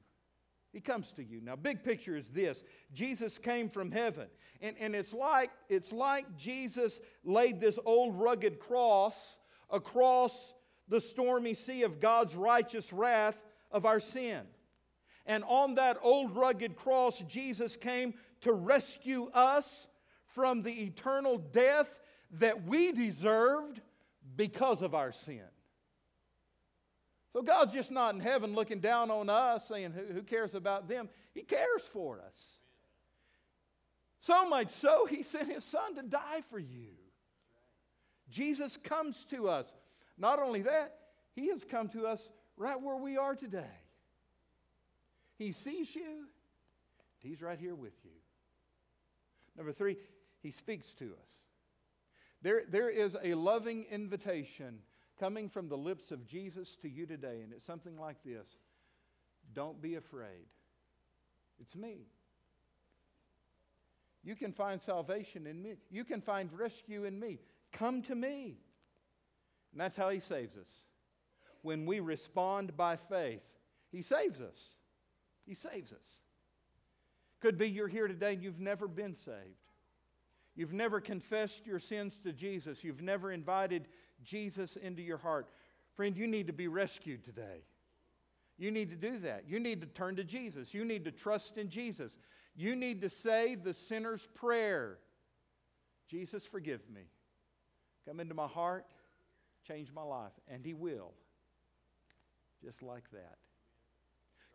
He 0.72 0.80
comes 0.80 1.10
to 1.12 1.24
you. 1.24 1.40
Now, 1.40 1.56
big 1.56 1.82
picture 1.82 2.16
is 2.16 2.28
this 2.28 2.62
Jesus 2.92 3.38
came 3.38 3.68
from 3.68 3.90
heaven. 3.90 4.28
And, 4.60 4.76
and 4.78 4.94
it's, 4.94 5.12
like, 5.12 5.50
it's 5.68 5.92
like 5.92 6.36
Jesus 6.36 7.00
laid 7.24 7.60
this 7.60 7.78
old 7.84 8.14
rugged 8.14 8.58
cross 8.58 9.38
across 9.70 10.54
the 10.88 11.00
stormy 11.00 11.54
sea 11.54 11.82
of 11.82 12.00
God's 12.00 12.34
righteous 12.34 12.92
wrath 12.92 13.38
of 13.70 13.86
our 13.86 14.00
sin. 14.00 14.42
And 15.26 15.44
on 15.44 15.74
that 15.74 15.98
old 16.02 16.36
rugged 16.36 16.76
cross, 16.76 17.20
Jesus 17.26 17.76
came 17.76 18.14
to 18.42 18.52
rescue 18.52 19.30
us 19.34 19.88
from 20.36 20.60
the 20.60 20.84
eternal 20.84 21.38
death 21.38 21.88
that 22.32 22.64
we 22.64 22.92
deserved 22.92 23.80
because 24.36 24.82
of 24.82 24.94
our 24.94 25.10
sin. 25.10 25.40
So 27.32 27.40
God's 27.40 27.72
just 27.72 27.90
not 27.90 28.14
in 28.14 28.20
heaven 28.20 28.54
looking 28.54 28.80
down 28.80 29.10
on 29.10 29.30
us 29.30 29.66
saying, 29.66 29.94
Who 30.12 30.22
cares 30.22 30.54
about 30.54 30.88
them? 30.88 31.08
He 31.32 31.40
cares 31.40 31.80
for 31.90 32.20
us. 32.20 32.58
So 34.20 34.46
much 34.46 34.68
so, 34.68 35.06
He 35.06 35.22
sent 35.22 35.50
His 35.50 35.64
Son 35.64 35.94
to 35.94 36.02
die 36.02 36.42
for 36.50 36.58
you. 36.58 36.90
Jesus 38.28 38.76
comes 38.76 39.24
to 39.30 39.48
us. 39.48 39.72
Not 40.18 40.38
only 40.38 40.62
that, 40.62 40.98
He 41.34 41.48
has 41.48 41.64
come 41.64 41.88
to 41.90 42.06
us 42.06 42.28
right 42.58 42.78
where 42.78 42.96
we 42.96 43.16
are 43.16 43.34
today. 43.34 43.64
He 45.38 45.52
sees 45.52 45.96
you, 45.96 46.26
He's 47.20 47.40
right 47.40 47.58
here 47.58 47.74
with 47.74 47.94
you. 48.04 48.10
Number 49.56 49.72
three, 49.72 49.96
He 50.46 50.52
speaks 50.52 50.94
to 50.94 51.06
us. 51.06 51.28
There, 52.40 52.62
there 52.68 52.88
is 52.88 53.16
a 53.20 53.34
loving 53.34 53.84
invitation 53.90 54.78
coming 55.18 55.48
from 55.48 55.68
the 55.68 55.76
lips 55.76 56.12
of 56.12 56.24
Jesus 56.24 56.76
to 56.82 56.88
you 56.88 57.04
today, 57.04 57.40
and 57.42 57.52
it's 57.52 57.66
something 57.66 57.98
like 57.98 58.22
this 58.24 58.46
Don't 59.52 59.82
be 59.82 59.96
afraid. 59.96 60.46
It's 61.58 61.74
me. 61.74 62.06
You 64.22 64.36
can 64.36 64.52
find 64.52 64.80
salvation 64.80 65.48
in 65.48 65.60
me, 65.60 65.74
you 65.90 66.04
can 66.04 66.20
find 66.20 66.48
rescue 66.56 67.06
in 67.06 67.18
me. 67.18 67.40
Come 67.72 68.02
to 68.02 68.14
me. 68.14 68.56
And 69.72 69.80
that's 69.80 69.96
how 69.96 70.10
He 70.10 70.20
saves 70.20 70.56
us. 70.56 70.70
When 71.62 71.86
we 71.86 71.98
respond 71.98 72.76
by 72.76 72.94
faith, 72.94 73.42
He 73.90 74.00
saves 74.00 74.40
us. 74.40 74.76
He 75.44 75.54
saves 75.54 75.92
us. 75.92 76.18
Could 77.40 77.58
be 77.58 77.68
you're 77.68 77.88
here 77.88 78.06
today 78.06 78.34
and 78.34 78.44
you've 78.44 78.60
never 78.60 78.86
been 78.86 79.16
saved. 79.16 79.65
You've 80.56 80.72
never 80.72 81.00
confessed 81.00 81.66
your 81.66 81.78
sins 81.78 82.18
to 82.24 82.32
Jesus. 82.32 82.82
You've 82.82 83.02
never 83.02 83.30
invited 83.30 83.88
Jesus 84.24 84.76
into 84.76 85.02
your 85.02 85.18
heart. 85.18 85.48
Friend, 85.94 86.16
you 86.16 86.26
need 86.26 86.46
to 86.46 86.52
be 86.52 86.66
rescued 86.66 87.24
today. 87.24 87.62
You 88.58 88.70
need 88.70 88.88
to 88.90 88.96
do 88.96 89.18
that. 89.18 89.44
You 89.46 89.60
need 89.60 89.82
to 89.82 89.86
turn 89.86 90.16
to 90.16 90.24
Jesus. 90.24 90.72
You 90.72 90.84
need 90.84 91.04
to 91.04 91.10
trust 91.10 91.58
in 91.58 91.68
Jesus. 91.68 92.16
You 92.54 92.74
need 92.74 93.02
to 93.02 93.10
say 93.10 93.54
the 93.54 93.74
sinner's 93.74 94.26
prayer 94.34 94.98
Jesus, 96.08 96.46
forgive 96.46 96.88
me. 96.88 97.02
Come 98.06 98.20
into 98.20 98.34
my 98.34 98.46
heart, 98.46 98.86
change 99.66 99.92
my 99.92 100.02
life. 100.02 100.32
And 100.48 100.64
He 100.64 100.72
will. 100.72 101.12
Just 102.62 102.82
like 102.82 103.10
that. 103.10 103.38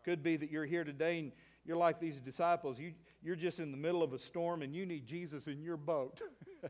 Could 0.03 0.23
be 0.23 0.37
that 0.37 0.49
you're 0.49 0.65
here 0.65 0.83
today 0.83 1.19
and 1.19 1.31
you're 1.65 1.77
like 1.77 1.99
these 1.99 2.19
disciples. 2.19 2.79
You, 2.79 2.93
you're 3.23 3.35
just 3.35 3.59
in 3.59 3.71
the 3.71 3.77
middle 3.77 4.01
of 4.01 4.13
a 4.13 4.17
storm 4.17 4.61
and 4.61 4.73
you 4.73 4.85
need 4.85 5.05
Jesus 5.05 5.47
in 5.47 5.61
your 5.61 5.77
boat. 5.77 6.21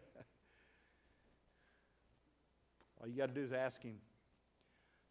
All 3.02 3.08
you 3.08 3.18
got 3.18 3.28
to 3.28 3.34
do 3.34 3.42
is 3.42 3.54
ask 3.54 3.82
Him. 3.82 3.96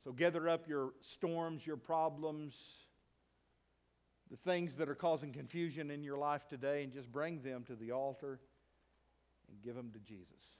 So 0.05 0.13
gather 0.13 0.49
up 0.49 0.69
your 0.69 0.93
storms, 1.01 1.67
your 1.67 1.77
problems, 1.77 2.55
the 4.31 4.37
things 4.37 4.77
that 4.77 4.89
are 4.89 4.95
causing 4.95 5.33
confusion 5.33 5.91
in 5.91 6.05
your 6.05 6.17
life 6.17 6.47
today, 6.49 6.85
and 6.85 6.93
just 6.93 7.11
bring 7.11 7.43
them 7.43 7.65
to 7.65 7.75
the 7.75 7.91
altar 7.93 8.39
and 9.49 9.61
give 9.63 9.75
them 9.75 9.91
to 9.93 9.99
Jesus. 9.99 10.59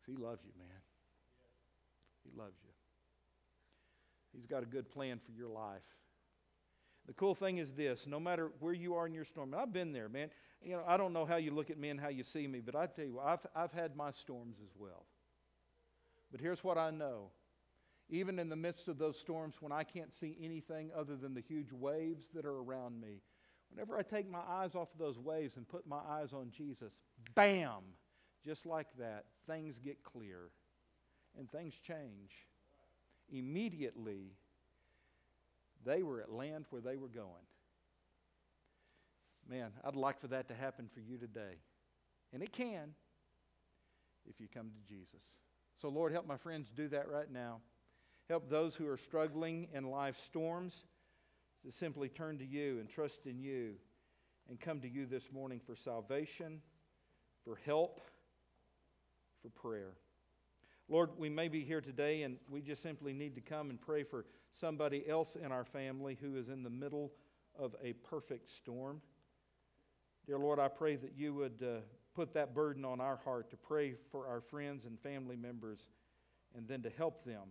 Because 0.00 0.18
He 0.18 0.22
loves 0.22 0.42
you, 0.44 0.52
man. 0.58 0.80
He 2.24 2.38
loves 2.38 2.56
you. 2.64 2.70
He's 4.34 4.46
got 4.46 4.62
a 4.62 4.66
good 4.66 4.90
plan 4.90 5.20
for 5.24 5.32
your 5.32 5.48
life. 5.48 5.82
The 7.06 7.14
cool 7.14 7.34
thing 7.34 7.58
is 7.58 7.72
this 7.72 8.06
no 8.06 8.20
matter 8.20 8.52
where 8.60 8.72
you 8.72 8.94
are 8.94 9.06
in 9.06 9.14
your 9.14 9.24
storm, 9.24 9.54
I've 9.56 9.72
been 9.72 9.92
there, 9.92 10.08
man. 10.08 10.30
You 10.62 10.72
know, 10.72 10.82
I 10.86 10.96
don't 10.96 11.12
know 11.12 11.24
how 11.24 11.36
you 11.36 11.52
look 11.52 11.70
at 11.70 11.78
me 11.78 11.88
and 11.88 11.98
how 11.98 12.08
you 12.08 12.22
see 12.22 12.46
me, 12.46 12.60
but 12.60 12.76
I 12.76 12.86
tell 12.86 13.06
you 13.06 13.14
what, 13.14 13.26
I've, 13.26 13.46
I've 13.56 13.72
had 13.72 13.96
my 13.96 14.10
storms 14.10 14.58
as 14.62 14.70
well. 14.78 15.06
But 16.30 16.40
here's 16.40 16.62
what 16.62 16.78
I 16.78 16.90
know 16.90 17.30
even 18.10 18.38
in 18.38 18.48
the 18.48 18.56
midst 18.56 18.88
of 18.88 18.98
those 18.98 19.18
storms 19.18 19.56
when 19.60 19.72
I 19.72 19.84
can't 19.84 20.12
see 20.12 20.36
anything 20.42 20.90
other 20.96 21.16
than 21.16 21.32
the 21.32 21.40
huge 21.40 21.72
waves 21.72 22.28
that 22.34 22.44
are 22.44 22.58
around 22.58 23.00
me, 23.00 23.22
whenever 23.70 23.96
I 23.96 24.02
take 24.02 24.28
my 24.28 24.42
eyes 24.48 24.74
off 24.74 24.92
of 24.92 24.98
those 24.98 25.18
waves 25.18 25.56
and 25.56 25.68
put 25.68 25.86
my 25.86 26.00
eyes 26.08 26.32
on 26.32 26.50
Jesus, 26.50 26.92
bam, 27.34 27.82
just 28.44 28.66
like 28.66 28.88
that, 28.98 29.26
things 29.46 29.78
get 29.78 30.02
clear 30.02 30.50
and 31.38 31.50
things 31.50 31.74
change. 31.78 32.48
Immediately, 33.32 34.32
they 35.84 36.02
were 36.02 36.20
at 36.20 36.32
land 36.32 36.66
where 36.70 36.82
they 36.82 36.96
were 36.96 37.08
going. 37.08 37.46
Man, 39.48 39.70
I'd 39.84 39.96
like 39.96 40.20
for 40.20 40.28
that 40.28 40.48
to 40.48 40.54
happen 40.54 40.88
for 40.92 41.00
you 41.00 41.18
today. 41.18 41.58
And 42.32 42.42
it 42.42 42.52
can 42.52 42.94
if 44.28 44.40
you 44.40 44.46
come 44.52 44.70
to 44.70 44.94
Jesus. 44.94 45.22
So, 45.80 45.88
Lord, 45.88 46.12
help 46.12 46.26
my 46.26 46.36
friends 46.36 46.70
do 46.74 46.88
that 46.88 47.08
right 47.08 47.30
now. 47.30 47.60
Help 48.28 48.48
those 48.48 48.76
who 48.76 48.86
are 48.86 48.98
struggling 48.98 49.68
in 49.74 49.84
life's 49.84 50.22
storms 50.22 50.84
to 51.64 51.72
simply 51.72 52.08
turn 52.08 52.38
to 52.38 52.46
you 52.46 52.78
and 52.78 52.88
trust 52.88 53.26
in 53.26 53.40
you 53.40 53.74
and 54.48 54.60
come 54.60 54.80
to 54.80 54.88
you 54.88 55.06
this 55.06 55.32
morning 55.32 55.60
for 55.64 55.74
salvation, 55.74 56.60
for 57.44 57.58
help, 57.64 58.00
for 59.42 59.48
prayer. 59.48 59.94
Lord, 60.88 61.10
we 61.18 61.28
may 61.28 61.48
be 61.48 61.64
here 61.64 61.80
today 61.80 62.22
and 62.22 62.36
we 62.50 62.60
just 62.60 62.82
simply 62.82 63.12
need 63.12 63.34
to 63.36 63.40
come 63.40 63.70
and 63.70 63.80
pray 63.80 64.02
for 64.02 64.26
somebody 64.58 65.06
else 65.08 65.36
in 65.36 65.52
our 65.52 65.64
family 65.64 66.16
who 66.20 66.36
is 66.36 66.48
in 66.48 66.62
the 66.62 66.70
middle 66.70 67.12
of 67.58 67.74
a 67.82 67.92
perfect 67.92 68.50
storm. 68.50 69.00
Dear 70.26 70.38
Lord, 70.38 70.58
I 70.58 70.68
pray 70.68 70.96
that 70.96 71.12
you 71.16 71.34
would 71.34 71.62
uh, 71.62 71.80
put 72.14 72.34
that 72.34 72.54
burden 72.54 72.84
on 72.84 73.00
our 73.00 73.16
heart 73.24 73.50
to 73.50 73.56
pray 73.56 73.94
for 74.10 74.26
our 74.26 74.40
friends 74.40 74.84
and 74.84 74.98
family 75.00 75.36
members 75.36 75.88
and 76.56 76.66
then 76.66 76.82
to 76.82 76.90
help 76.90 77.24
them 77.24 77.48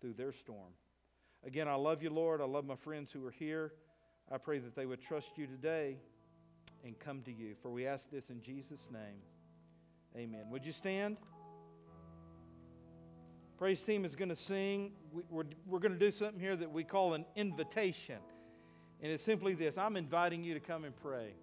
through 0.00 0.14
their 0.14 0.32
storm. 0.32 0.72
Again, 1.46 1.68
I 1.68 1.74
love 1.74 2.02
you, 2.02 2.10
Lord. 2.10 2.40
I 2.40 2.44
love 2.44 2.64
my 2.64 2.76
friends 2.76 3.12
who 3.12 3.24
are 3.26 3.30
here. 3.30 3.72
I 4.30 4.38
pray 4.38 4.58
that 4.58 4.74
they 4.74 4.86
would 4.86 5.00
trust 5.00 5.36
you 5.36 5.46
today 5.46 5.98
and 6.84 6.98
come 6.98 7.22
to 7.22 7.32
you. 7.32 7.54
For 7.62 7.70
we 7.70 7.86
ask 7.86 8.10
this 8.10 8.30
in 8.30 8.40
Jesus' 8.40 8.88
name. 8.92 9.20
Amen. 10.16 10.46
Would 10.50 10.64
you 10.64 10.72
stand? 10.72 11.18
Praise 13.56 13.82
team 13.82 14.04
is 14.04 14.16
going 14.16 14.30
to 14.30 14.36
sing. 14.36 14.92
We, 15.12 15.22
we're, 15.30 15.44
we're 15.66 15.78
going 15.78 15.92
to 15.92 15.98
do 15.98 16.10
something 16.10 16.40
here 16.40 16.56
that 16.56 16.72
we 16.72 16.82
call 16.82 17.14
an 17.14 17.24
invitation. 17.36 18.18
And 19.00 19.12
it's 19.12 19.22
simply 19.22 19.54
this 19.54 19.78
I'm 19.78 19.96
inviting 19.96 20.42
you 20.42 20.54
to 20.54 20.60
come 20.60 20.84
and 20.84 20.94
pray. 20.96 21.34